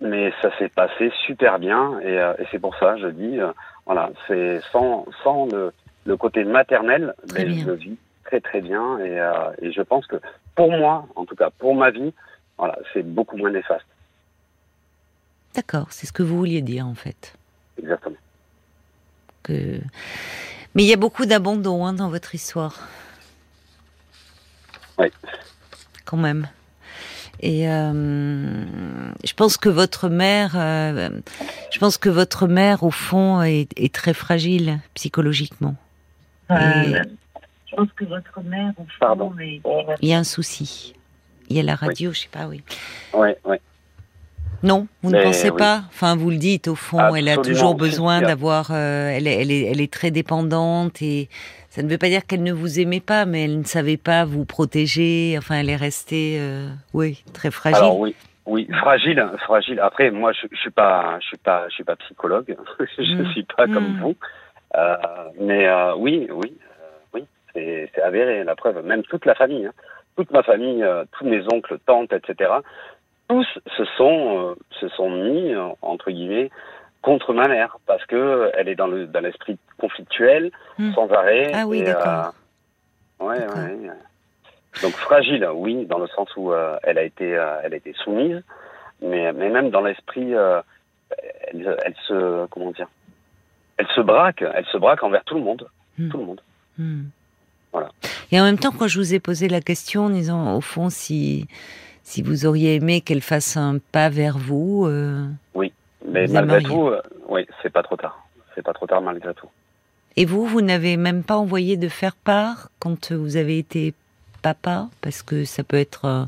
Mais 0.00 0.32
ça 0.40 0.56
s'est 0.56 0.68
passé 0.68 1.10
super 1.26 1.58
bien 1.58 1.98
et, 1.98 2.16
euh, 2.16 2.32
et 2.38 2.44
c'est 2.52 2.60
pour 2.60 2.76
ça, 2.76 2.96
je 2.98 3.08
dis, 3.08 3.40
euh, 3.40 3.50
voilà, 3.86 4.10
c'est 4.28 4.60
sans, 4.70 5.04
sans 5.24 5.46
le, 5.46 5.72
le 6.04 6.16
côté 6.16 6.44
maternel, 6.44 7.12
ben, 7.34 7.50
je 7.52 7.66
le 7.66 7.74
vis 7.74 7.96
très 8.28 8.40
très 8.40 8.60
bien 8.60 8.98
et, 8.98 9.18
euh, 9.18 9.50
et 9.62 9.72
je 9.72 9.82
pense 9.82 10.06
que 10.06 10.16
pour 10.54 10.70
moi, 10.70 11.06
en 11.16 11.24
tout 11.24 11.34
cas 11.34 11.50
pour 11.50 11.74
ma 11.74 11.90
vie, 11.90 12.12
voilà, 12.58 12.78
c'est 12.92 13.02
beaucoup 13.02 13.36
moins 13.36 13.50
néfaste, 13.50 13.86
D'accord, 15.54 15.86
c'est 15.90 16.06
ce 16.06 16.12
que 16.12 16.22
vous 16.22 16.36
vouliez 16.36 16.62
dire 16.62 16.86
en 16.86 16.94
fait. 16.94 17.34
exactement. 17.82 18.16
Que... 19.42 19.80
Mais 20.74 20.82
il 20.84 20.88
y 20.88 20.92
a 20.92 20.96
beaucoup 20.96 21.26
d'abandon 21.26 21.86
hein, 21.86 21.94
dans 21.94 22.10
votre 22.10 22.34
histoire. 22.34 22.86
Oui. 24.98 25.08
Quand 26.04 26.16
même. 26.16 26.48
Et 27.40 27.68
euh, 27.68 28.64
je 29.24 29.32
pense 29.32 29.56
que 29.56 29.68
votre 29.68 30.08
mère, 30.08 30.52
euh, 30.56 31.08
je 31.70 31.78
pense 31.78 31.96
que 31.96 32.08
votre 32.08 32.46
mère 32.46 32.82
au 32.82 32.90
fond 32.90 33.42
est, 33.42 33.68
est 33.76 33.94
très 33.94 34.12
fragile 34.12 34.80
psychologiquement. 34.94 35.76
Et 36.50 36.94
Je 37.70 37.76
pense 37.76 37.88
que 37.96 38.04
votre 38.04 38.40
mère, 38.42 38.72
au 38.78 38.82
fond, 38.82 38.88
Pardon. 39.00 39.32
est- 39.40 39.60
il 40.00 40.08
y 40.08 40.14
a 40.14 40.18
un 40.18 40.24
souci. 40.24 40.94
Il 41.50 41.56
y 41.56 41.60
a 41.60 41.62
la 41.62 41.74
radio, 41.76 42.12
je 42.12 42.20
sais 42.20 42.28
pas, 42.30 42.46
oui. 42.46 42.62
Oui, 43.14 43.28
oui. 43.44 43.56
Non, 44.62 44.88
vous 45.02 45.10
ne 45.10 45.16
Mais 45.18 45.22
pensez 45.22 45.50
oui. 45.50 45.56
pas? 45.56 45.82
Enfin, 45.88 46.16
vous 46.16 46.30
le 46.30 46.36
dites, 46.36 46.66
au 46.68 46.74
fond, 46.74 47.14
elle 47.14 47.28
a 47.28 47.36
toujours 47.36 47.74
besoin 47.76 48.20
d'avoir... 48.22 48.70
euh, 48.72 49.10
elle, 49.10 49.26
est, 49.28 49.40
elle, 49.42 49.50
est, 49.52 49.62
elle 49.70 49.80
est 49.80 49.92
très 49.92 50.10
dépendante 50.10 51.00
et 51.00 51.28
ça 51.70 51.82
ne 51.82 51.88
veut 51.88 51.98
pas 51.98 52.08
dire 52.08 52.26
qu'elle 52.26 52.42
ne 52.42 52.52
vous 52.52 52.80
aimait 52.80 53.00
pas, 53.00 53.24
mais 53.24 53.44
elle 53.44 53.58
ne 53.60 53.64
savait 53.64 53.96
pas 53.98 54.24
vous 54.24 54.44
protéger. 54.44 55.36
Enfin, 55.38 55.56
elle 55.60 55.70
est 55.70 55.76
restée, 55.76 56.38
euh, 56.40 56.68
oui, 56.92 57.22
très 57.34 57.50
fragile. 57.52 57.76
Alors 57.78 57.98
oui, 58.00 58.16
oui, 58.46 58.68
fragile, 58.80 59.24
fragile. 59.44 59.78
Après, 59.78 60.10
moi, 60.10 60.32
je, 60.32 60.48
je 60.50 60.56
suis 60.58 60.70
pas, 60.70 61.18
je 61.20 61.26
suis 61.28 61.36
pas, 61.38 61.66
je 61.68 61.74
suis 61.74 61.84
pas 61.84 61.96
psychologue. 61.96 62.56
je 62.98 63.02
Mm. 63.22 63.30
suis 63.32 63.44
pas 63.44 63.66
comme 63.68 63.96
Mm. 63.96 64.00
vous. 64.00 64.16
Euh, 64.76 64.96
mais 65.40 65.66
euh, 65.68 65.94
oui, 65.96 66.26
oui, 66.30 66.36
oui, 66.42 66.58
c'est 67.94 68.02
avéré. 68.02 68.44
La 68.44 68.54
preuve, 68.56 68.84
même 68.84 69.02
toute 69.02 69.24
la 69.26 69.34
famille, 69.34 69.66
hein. 69.66 69.72
toute 70.16 70.30
ma 70.30 70.42
famille, 70.42 70.82
euh, 70.82 71.04
tous 71.12 71.24
mes 71.24 71.42
oncles, 71.52 71.78
tantes, 71.86 72.12
etc. 72.12 72.50
Tous 73.28 73.46
se 73.76 73.84
sont, 73.96 74.50
euh, 74.50 74.54
se 74.80 74.88
sont 74.88 75.10
mis 75.10 75.52
euh, 75.54 75.68
entre 75.82 76.10
guillemets 76.10 76.50
contre 77.02 77.32
ma 77.32 77.46
mère 77.48 77.76
parce 77.86 78.04
que 78.06 78.50
elle 78.54 78.68
est 78.68 78.74
dans 78.74 78.86
le 78.88 79.06
dans 79.06 79.20
l'esprit 79.20 79.58
conflictuel, 79.78 80.50
Mm. 80.78 80.92
sans 80.94 81.08
arrêt. 81.12 81.50
Ah 81.54 81.66
oui, 81.66 81.82
d'accord. 81.82 82.32
ouais. 83.20 83.38
Donc 84.82 84.92
fragile, 84.92 85.46
oui, 85.54 85.86
dans 85.86 85.98
le 85.98 86.06
sens 86.08 86.28
où 86.36 86.52
euh, 86.52 86.76
elle 86.84 86.98
a 86.98 87.02
été, 87.02 87.36
euh, 87.36 87.60
elle 87.64 87.72
a 87.74 87.76
été 87.76 87.92
soumise, 87.94 88.42
mais 89.02 89.32
mais 89.32 89.48
même 89.48 89.70
dans 89.70 89.80
l'esprit, 89.80 90.34
euh, 90.34 90.60
elle, 91.48 91.76
elle 91.84 91.94
se, 92.06 92.46
comment 92.46 92.70
dire, 92.72 92.88
elle 93.76 93.86
se 93.88 94.00
braque, 94.00 94.42
elle 94.42 94.66
se 94.66 94.76
braque 94.78 95.02
envers 95.02 95.24
tout 95.24 95.34
le 95.34 95.40
monde, 95.42 95.66
Mm. 95.98 96.08
tout 96.10 96.18
le 96.18 96.24
monde. 96.24 96.40
Hmm. 96.78 97.04
Voilà. 97.72 97.90
Et 98.32 98.40
en 98.40 98.44
même 98.44 98.58
temps, 98.58 98.72
quand 98.72 98.88
je 98.88 98.98
vous 98.98 99.14
ai 99.14 99.20
posé 99.20 99.48
la 99.48 99.60
question, 99.60 100.06
en 100.06 100.10
disant, 100.10 100.56
au 100.56 100.60
fond, 100.60 100.90
si, 100.90 101.46
si 102.02 102.22
vous 102.22 102.46
auriez 102.46 102.76
aimé 102.76 103.00
qu'elle 103.00 103.22
fasse 103.22 103.56
un 103.56 103.78
pas 103.92 104.08
vers 104.08 104.38
vous... 104.38 104.86
euh, 104.86 105.26
Mais 106.10 106.26
Vous 106.26 106.32
malgré 106.34 106.62
tout, 106.62 106.88
euh, 106.88 107.02
oui, 107.28 107.46
c'est 107.62 107.72
pas 107.72 107.82
trop 107.82 107.96
tard. 107.96 108.26
C'est 108.54 108.62
pas 108.62 108.72
trop 108.72 108.86
tard 108.86 109.02
malgré 109.02 109.34
tout. 109.34 109.48
Et 110.16 110.24
vous, 110.24 110.46
vous 110.46 110.62
n'avez 110.62 110.96
même 110.96 111.22
pas 111.22 111.36
envoyé 111.36 111.76
de 111.76 111.88
faire 111.88 112.16
part 112.16 112.70
quand 112.80 113.12
vous 113.12 113.36
avez 113.36 113.58
été 113.58 113.94
papa 114.54 114.88
Parce 115.00 115.22
que 115.22 115.44
ça 115.44 115.62
peut 115.64 115.76
être... 115.78 116.04
euh, 116.04 116.24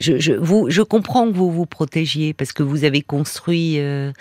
Je, 0.00 0.18
je, 0.18 0.32
vous, 0.32 0.70
je 0.70 0.82
comprends 0.82 1.26
que 1.30 1.36
vous 1.36 1.50
vous 1.50 1.66
protégiez, 1.66 2.32
parce 2.34 2.52
que 2.52 2.62
vous 2.62 2.84
avez 2.84 3.02
construit... 3.02 3.80
euh, 3.80 4.12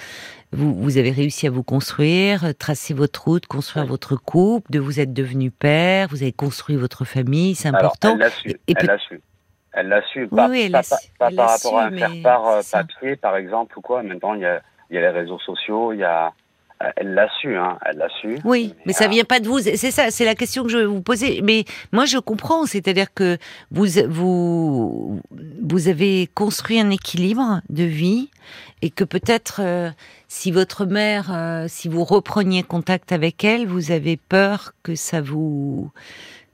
vous, 0.54 0.74
vous 0.74 0.98
avez 0.98 1.12
réussi 1.12 1.46
à 1.46 1.50
vous 1.52 1.62
construire, 1.64 2.56
tracer 2.58 2.94
votre 2.94 3.26
route, 3.26 3.46
construire 3.48 3.84
Oui. 3.84 3.90
votre 3.90 4.16
couple, 4.16 4.72
de 4.72 4.80
vous 4.80 5.00
êtes 5.02 5.14
devenu 5.14 5.52
père, 5.52 6.08
vous 6.10 6.22
avez 6.24 6.32
construit 6.32 6.78
votre 6.78 7.04
famille, 7.04 7.54
c'est 7.54 7.68
Alors, 7.68 7.80
important. 7.80 8.14
elle 8.14 8.20
l'a 8.20 8.30
su, 8.30 8.56
elle 8.68 8.86
l'a 8.86 8.98
su. 8.98 9.22
Elle 9.74 9.88
l'a 9.90 10.02
su, 10.12 10.22
Oui, 10.22 10.28
pas, 10.38 10.48
oui, 10.50 10.62
elle 10.66 10.72
pas, 10.72 10.84
su, 10.84 10.96
pas 11.20 11.32
par 11.32 11.50
rapport 11.50 11.78
à 11.80 11.86
un 11.88 11.90
su, 11.92 11.98
faire 11.98 12.10
mais 12.10 12.22
part 12.22 12.48
euh, 12.48 12.62
papier, 12.72 13.16
par 13.18 13.36
exemple, 13.36 13.78
ou 13.78 13.82
quoi. 13.82 14.02
Maintenant, 14.04 14.34
il 14.36 14.42
y 14.42 14.46
a, 14.46 14.62
il 14.90 14.96
y 14.96 14.98
a 14.98 15.02
les 15.02 15.10
réseaux 15.10 15.40
sociaux, 15.40 15.92
il 15.94 16.00
y 16.00 16.04
a, 16.06 16.34
elle 16.96 17.14
l'a 17.14 17.28
su, 17.42 17.56
hein, 17.56 17.78
elle 17.86 17.98
l'a 17.98 18.10
su. 18.22 18.38
Oui, 18.44 18.74
mais 18.86 18.94
ça 18.94 19.06
euh, 19.06 19.10
vient 19.10 19.24
pas 19.24 19.40
de 19.40 19.48
vous. 19.48 19.60
C'est 19.60 19.92
ça, 19.92 20.12
c'est 20.12 20.26
la 20.26 20.36
question 20.36 20.64
que 20.64 20.70
je 20.70 20.78
vais 20.78 20.86
vous 20.86 21.02
poser. 21.02 21.42
Mais 21.44 21.66
moi, 21.92 22.06
je 22.06 22.18
comprends. 22.18 22.66
C'est-à-dire 22.66 23.14
que 23.14 23.38
vous, 23.72 23.86
vous, 24.08 25.22
vous 25.62 25.88
avez 25.88 26.28
construit 26.34 26.80
un 26.80 26.90
équilibre 26.90 27.62
de 27.70 27.84
vie 27.84 28.30
et 28.82 28.90
que 28.90 29.04
peut-être, 29.04 29.62
euh, 29.64 29.90
si 30.28 30.52
votre 30.52 30.86
mère, 30.86 31.34
euh, 31.34 31.66
si 31.68 31.88
vous 31.90 32.04
repreniez 32.04 32.64
contact 32.64 33.12
avec 33.12 33.44
elle, 33.44 33.66
vous 33.66 33.92
avez 33.92 34.18
peur 34.18 34.74
que 34.84 34.96
ça 34.96 35.22
vous 35.22 35.92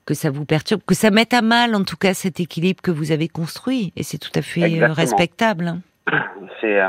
que 0.06 0.14
ça 0.14 0.30
vous 0.30 0.44
perturbe, 0.44 0.82
que 0.86 0.96
ça 0.96 1.12
mette 1.12 1.34
à 1.34 1.42
mal, 1.42 1.76
en 1.76 1.86
tout 1.86 1.96
cas, 1.96 2.14
cet 2.14 2.42
équilibre 2.42 2.82
que 2.82 2.92
vous 2.92 3.12
avez 3.14 3.30
construit. 3.30 3.94
Et 3.96 4.04
c'est 4.04 4.18
tout 4.18 4.32
à 4.36 4.42
fait 4.42 4.60
Exactement. 4.62 4.94
respectable. 4.96 5.68
hein. 5.68 5.82
c'est 6.60 6.82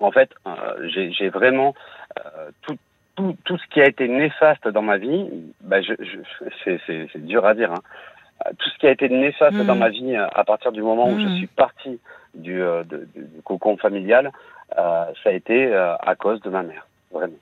en 0.00 0.10
fait 0.12 0.30
euh, 0.46 0.88
j'ai 1.18 1.28
vraiment 1.28 1.74
euh, 2.18 2.50
tout, 2.62 2.76
tout 3.16 3.36
tout 3.44 3.58
ce 3.58 3.66
qui 3.72 3.80
a 3.80 3.86
été 3.88 4.08
néfaste 4.08 4.66
dans 4.68 4.82
ma 4.82 4.96
vie 4.98 5.28
bah 5.62 5.80
je, 5.82 5.92
je 6.00 6.18
c'est 7.12 7.24
dur 7.26 7.44
à 7.46 7.54
dire 7.54 7.72
hein. 7.72 7.82
Euh, 8.46 8.50
tout 8.58 8.70
ce 8.70 8.78
qui 8.78 8.86
a 8.86 8.90
été 8.92 9.08
néfaste 9.10 9.58
Mm. 9.58 9.66
dans 9.66 9.76
ma 9.76 9.90
vie 9.90 10.16
à 10.16 10.44
partir 10.44 10.72
du 10.72 10.82
moment 10.82 11.10
où 11.10 11.18
je 11.18 11.26
Mm. 11.26 11.36
suis 11.36 11.46
parti 11.48 12.00
du 12.34 12.58
de- 12.60 13.06
du 13.14 13.22
du 13.34 13.42
cocon 13.42 13.76
familial 13.76 14.30
euh, 14.78 15.04
ça 15.22 15.30
a 15.30 15.32
été 15.32 15.66
euh, 15.66 15.94
à 15.96 16.14
cause 16.14 16.40
de 16.40 16.48
ma 16.50 16.62
mère 16.62 16.86
vraiment 17.12 17.34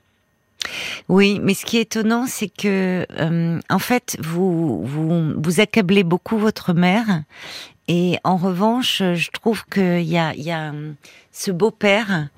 Oui, 1.07 1.39
mais 1.41 1.53
ce 1.53 1.65
qui 1.65 1.77
est 1.77 1.81
étonnant, 1.83 2.25
c'est 2.27 2.49
que, 2.49 3.05
euh, 3.19 3.59
en 3.69 3.79
fait, 3.79 4.17
vous, 4.19 4.83
vous 4.83 5.33
vous 5.41 5.59
accablez 5.59 6.03
beaucoup 6.03 6.37
votre 6.37 6.73
mère, 6.73 7.05
et 7.89 8.19
en 8.23 8.37
revanche, 8.37 8.99
je 8.99 9.31
trouve 9.31 9.65
qu'il 9.65 10.03
y 10.03 10.17
a, 10.17 10.35
y 10.35 10.51
a 10.51 10.71
ce 11.31 11.49
beau-père, 11.49 12.29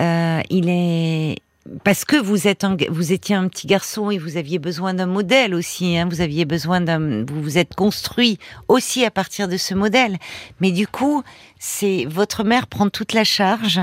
euh, 0.00 0.40
il 0.48 0.70
est 0.70 1.36
parce 1.82 2.06
que 2.06 2.16
vous 2.16 2.48
êtes 2.48 2.64
un, 2.64 2.76
vous 2.90 3.12
étiez 3.12 3.34
un 3.34 3.48
petit 3.48 3.66
garçon 3.66 4.10
et 4.10 4.16
vous 4.16 4.38
aviez 4.38 4.58
besoin 4.58 4.94
d'un 4.94 5.06
modèle 5.06 5.54
aussi. 5.54 5.96
Hein, 5.96 6.08
vous 6.08 6.22
aviez 6.22 6.46
besoin 6.46 6.80
d'un, 6.80 7.24
vous 7.24 7.42
vous 7.42 7.58
êtes 7.58 7.74
construit 7.74 8.38
aussi 8.68 9.04
à 9.04 9.10
partir 9.10 9.46
de 9.46 9.58
ce 9.58 9.74
modèle. 9.74 10.16
Mais 10.60 10.72
du 10.72 10.86
coup, 10.86 11.22
c'est 11.58 12.06
votre 12.08 12.42
mère 12.42 12.66
prend 12.66 12.88
toute 12.88 13.12
la 13.12 13.24
charge 13.24 13.80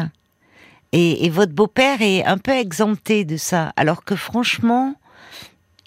et 0.91 1.29
votre 1.29 1.53
beau-père 1.53 2.01
est 2.01 2.25
un 2.25 2.37
peu 2.37 2.51
exempté 2.51 3.25
de 3.25 3.37
ça, 3.37 3.71
alors 3.77 4.03
que 4.03 4.15
franchement, 4.15 4.95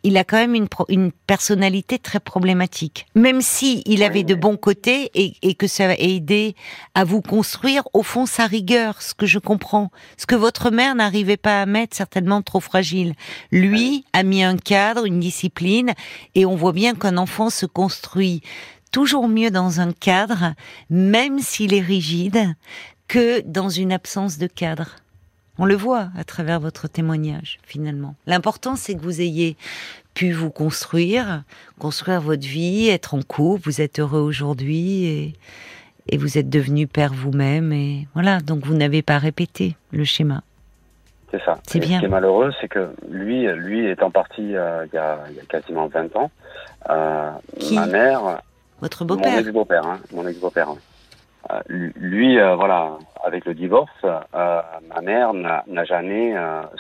il 0.04 0.16
a 0.16 0.22
quand 0.22 0.36
même 0.36 0.54
une, 0.54 0.68
pro- 0.68 0.86
une 0.88 1.10
personnalité 1.10 1.98
très 1.98 2.20
problématique. 2.20 3.06
Même 3.16 3.40
si 3.40 3.82
il 3.86 4.04
avait 4.04 4.22
de 4.22 4.36
bons 4.36 4.56
côtés 4.56 5.10
et, 5.14 5.34
et 5.42 5.54
que 5.54 5.66
ça 5.66 5.88
a 5.88 5.94
aidé 5.94 6.54
à 6.94 7.02
vous 7.02 7.22
construire, 7.22 7.82
au 7.92 8.04
fond, 8.04 8.26
sa 8.26 8.46
rigueur, 8.46 9.02
ce 9.02 9.14
que 9.14 9.26
je 9.26 9.40
comprends, 9.40 9.90
ce 10.16 10.26
que 10.26 10.36
votre 10.36 10.70
mère 10.70 10.94
n'arrivait 10.94 11.36
pas 11.36 11.60
à 11.62 11.66
mettre, 11.66 11.96
certainement 11.96 12.42
trop 12.42 12.60
fragile. 12.60 13.14
Lui 13.50 14.04
a 14.12 14.22
mis 14.22 14.44
un 14.44 14.56
cadre, 14.56 15.06
une 15.06 15.18
discipline, 15.18 15.94
et 16.34 16.46
on 16.46 16.54
voit 16.54 16.72
bien 16.72 16.94
qu'un 16.94 17.16
enfant 17.16 17.50
se 17.50 17.66
construit 17.66 18.42
toujours 18.92 19.26
mieux 19.26 19.50
dans 19.50 19.80
un 19.80 19.92
cadre, 19.92 20.54
même 20.90 21.40
s'il 21.40 21.74
est 21.74 21.80
rigide, 21.80 22.54
que 23.08 23.40
dans 23.40 23.68
une 23.68 23.92
absence 23.92 24.38
de 24.38 24.46
cadre. 24.46 24.96
On 25.58 25.66
le 25.66 25.76
voit 25.76 26.08
à 26.18 26.24
travers 26.24 26.58
votre 26.58 26.88
témoignage, 26.88 27.58
finalement. 27.62 28.14
L'important, 28.26 28.74
c'est 28.76 28.94
que 28.94 29.00
vous 29.00 29.20
ayez 29.20 29.56
pu 30.14 30.32
vous 30.32 30.50
construire, 30.50 31.42
construire 31.78 32.20
votre 32.20 32.46
vie, 32.46 32.88
être 32.88 33.14
en 33.14 33.22
couple, 33.22 33.62
vous 33.64 33.80
êtes 33.80 34.00
heureux 34.00 34.20
aujourd'hui 34.20 35.04
et, 35.04 35.34
et 36.08 36.16
vous 36.16 36.38
êtes 36.38 36.48
devenu 36.48 36.86
père 36.86 37.12
vous-même 37.12 37.72
et 37.72 38.06
voilà, 38.14 38.40
donc 38.40 38.64
vous 38.64 38.74
n'avez 38.74 39.02
pas 39.02 39.18
répété 39.18 39.76
le 39.92 40.04
schéma. 40.04 40.42
C'est 41.30 41.42
ça. 41.44 41.58
C'est 41.66 41.80
bien. 41.80 41.96
Ce 41.96 42.00
qui 42.00 42.06
est 42.06 42.08
malheureux, 42.08 42.52
c'est 42.60 42.68
que 42.68 42.90
lui, 43.10 43.46
lui 43.54 43.88
étant 43.88 44.10
parti 44.10 44.54
euh, 44.54 44.86
il, 44.86 44.94
y 44.94 44.98
a, 44.98 45.18
il 45.30 45.36
y 45.36 45.40
a 45.40 45.44
quasiment 45.48 45.88
20 45.88 46.14
ans, 46.16 46.30
euh, 46.90 47.30
Qui 47.58 47.74
ma 47.74 47.86
mère, 47.86 48.40
Votre 48.80 49.04
mon 49.04 49.16
beau-père 49.16 49.38
ex-beau-père, 49.38 49.84
hein, 49.84 49.98
mon 50.12 50.26
ex-beau-père, 50.28 50.70
oui. 50.70 50.78
Euh, 51.50 51.61
lui, 51.96 52.38
euh, 52.38 52.54
voilà, 52.54 52.96
avec 53.22 53.44
le 53.44 53.54
divorce, 53.54 53.90
euh, 54.04 54.61
ma 54.94 55.00
mère 55.02 55.35
n'a 55.35 55.85
jamais 55.85 56.35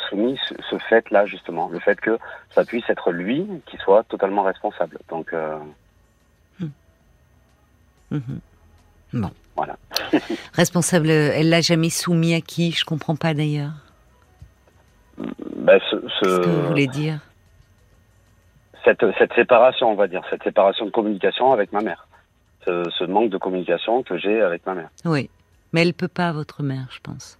soumis 0.08 0.38
ce, 0.48 0.54
ce 0.70 0.78
fait-là 0.78 1.26
justement, 1.26 1.68
le 1.68 1.78
fait 1.80 2.00
que 2.00 2.18
ça 2.50 2.64
puisse 2.64 2.88
être 2.88 3.12
lui 3.12 3.46
qui 3.66 3.76
soit 3.78 4.04
totalement 4.04 4.42
responsable. 4.42 4.98
Donc 5.08 5.32
euh, 5.32 5.58
Mhm. 8.10 8.40
Bon. 9.12 9.30
Voilà. 9.56 9.76
Responsable, 10.54 11.10
elle 11.10 11.48
l'a 11.48 11.60
jamais 11.60 11.90
soumis 11.90 12.34
à 12.34 12.40
qui? 12.40 12.72
Je 12.72 12.84
comprends 12.84 13.16
pas 13.16 13.34
d'ailleurs. 13.34 13.72
bah, 15.56 15.78
ce, 15.90 15.96
que 15.96 16.46
vous 16.46 16.68
voulez 16.68 16.86
dire? 16.86 17.18
Cette, 18.84 19.04
cette 19.18 19.32
séparation, 19.34 19.90
on 19.90 19.94
va 19.94 20.08
dire, 20.08 20.22
cette 20.30 20.42
séparation 20.42 20.84
de 20.84 20.90
communication 20.90 21.52
avec 21.52 21.72
ma 21.72 21.80
mère, 21.80 22.06
ce, 22.64 22.90
ce 22.98 23.04
manque 23.04 23.30
de 23.30 23.38
communication 23.38 24.02
que 24.02 24.18
j'ai 24.18 24.40
avec 24.40 24.64
ma 24.66 24.74
mère. 24.74 24.88
Oui. 25.04 25.30
Mais 25.72 25.82
elle 25.82 25.94
peut 25.94 26.08
pas, 26.08 26.32
votre 26.32 26.62
mère, 26.62 26.86
je 26.90 27.00
pense. 27.02 27.38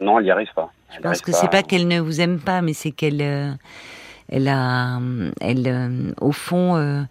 Non, 0.00 0.18
elle 0.18 0.24
n'y 0.24 0.30
arrive 0.30 0.52
pas. 0.54 0.72
Je 0.94 1.00
pense 1.00 1.20
que 1.20 1.32
c'est 1.32 1.50
pas 1.50 1.62
qu'elle 1.62 1.88
ne 1.88 2.00
vous 2.00 2.20
aime 2.20 2.38
pas, 2.38 2.62
mais 2.62 2.72
c'est 2.72 2.90
qu'elle, 2.90 3.22
euh, 3.22 3.52
elle 4.28 4.48
a, 4.48 4.98
elle, 5.40 5.66
euh, 5.66 6.12
au 6.20 6.30
fond, 6.30 6.76
euh, 6.76 7.02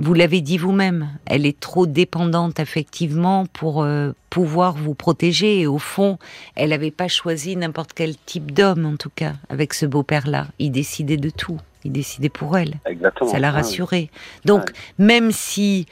vous 0.00 0.14
l'avez 0.14 0.40
dit 0.40 0.58
vous-même, 0.58 1.08
elle 1.26 1.46
est 1.46 1.58
trop 1.58 1.86
dépendante 1.86 2.58
affectivement 2.58 3.46
pour 3.52 3.82
euh, 3.82 4.12
pouvoir 4.30 4.74
vous 4.74 4.94
protéger. 4.94 5.60
Et 5.60 5.66
au 5.66 5.78
fond, 5.78 6.18
elle 6.56 6.70
n'avait 6.70 6.90
pas 6.90 7.08
choisi 7.08 7.56
n'importe 7.56 7.92
quel 7.94 8.16
type 8.16 8.50
d'homme, 8.50 8.84
en 8.84 8.96
tout 8.96 9.12
cas, 9.14 9.34
avec 9.48 9.72
ce 9.72 9.86
beau-père-là. 9.86 10.48
Il 10.58 10.72
décidait 10.72 11.16
de 11.16 11.30
tout. 11.30 11.60
Il 11.84 11.92
décidait 11.92 12.28
pour 12.28 12.56
elle. 12.56 12.74
Exactement. 12.86 13.30
Ça 13.30 13.38
l'a 13.38 13.48
Ouais. 13.48 13.54
rassurée. 13.56 14.10
Donc, 14.44 14.70
même 14.98 15.32
si 15.32 15.86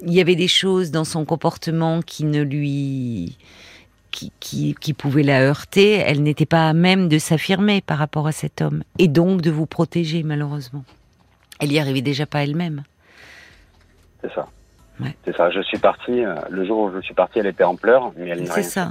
il 0.00 0.12
y 0.14 0.20
avait 0.20 0.36
des 0.36 0.46
choses 0.48 0.90
dans 0.92 1.04
son 1.04 1.24
comportement 1.24 2.00
qui 2.02 2.24
ne 2.24 2.42
lui 2.42 3.36
qui, 4.10 4.32
qui, 4.40 4.74
qui 4.80 4.94
pouvaient 4.94 5.22
la 5.22 5.40
heurter, 5.42 5.92
elle 5.94 6.22
n'était 6.22 6.46
pas 6.46 6.68
à 6.68 6.72
même 6.72 7.08
de 7.08 7.18
s'affirmer 7.18 7.80
par 7.82 7.98
rapport 7.98 8.26
à 8.26 8.32
cet 8.32 8.62
homme 8.62 8.82
et 8.98 9.06
donc 9.08 9.42
de 9.42 9.50
vous 9.50 9.66
protéger 9.66 10.22
malheureusement. 10.22 10.84
Elle 11.60 11.72
y 11.72 11.78
arrivait 11.78 12.00
déjà 12.00 12.26
pas 12.26 12.42
elle-même. 12.42 12.82
C'est 14.22 14.32
ça. 14.34 14.46
Ouais. 15.00 15.14
C'est 15.24 15.36
ça. 15.36 15.50
Je 15.50 15.60
suis 15.62 15.78
parti, 15.78 16.24
euh, 16.24 16.34
le 16.50 16.64
jour 16.66 16.78
où 16.84 16.92
je 16.96 17.00
suis 17.02 17.14
parti, 17.14 17.38
elle 17.38 17.46
était 17.46 17.64
en 17.64 17.76
pleurs, 17.76 18.12
mais 18.16 18.28
elle 18.28 18.40
n'a 18.40 18.46
C'est 18.46 18.60
rien 18.60 18.62
ça, 18.62 18.86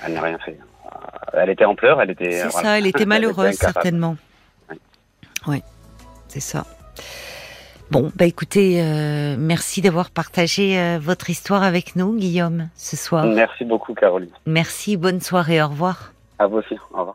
fait. 0.00 0.06
Elle 0.06 0.14
n'a 0.14 0.22
rien 0.22 0.38
fait. 0.38 0.58
Euh, 0.86 1.38
Elle 1.42 1.50
était 1.50 1.64
en 1.64 1.74
pleurs, 1.76 2.00
elle 2.00 2.10
était. 2.10 2.30
c'est 2.32 2.48
voilà. 2.48 2.68
ça. 2.68 2.78
Elle 2.78 2.86
était 2.86 3.06
malheureuse 3.14 3.54
certainement. 3.54 4.16
Oui. 5.48 5.62
C'est 6.28 6.40
ça. 6.40 6.64
Bon, 7.90 8.12
bah 8.16 8.26
écoutez, 8.26 8.82
euh, 8.82 9.36
merci 9.38 9.80
d'avoir 9.80 10.10
partagé 10.10 10.78
euh, 10.78 10.98
votre 11.00 11.30
histoire 11.30 11.62
avec 11.62 11.96
nous, 11.96 12.14
Guillaume, 12.14 12.68
ce 12.76 12.96
soir. 12.96 13.24
Merci 13.24 13.64
beaucoup, 13.64 13.94
Caroline. 13.94 14.28
Merci, 14.44 14.98
bonne 14.98 15.22
soirée, 15.22 15.62
au 15.62 15.68
revoir. 15.68 16.12
À 16.38 16.46
vous 16.46 16.58
aussi. 16.58 16.74
Au 16.92 16.98
revoir. 17.00 17.06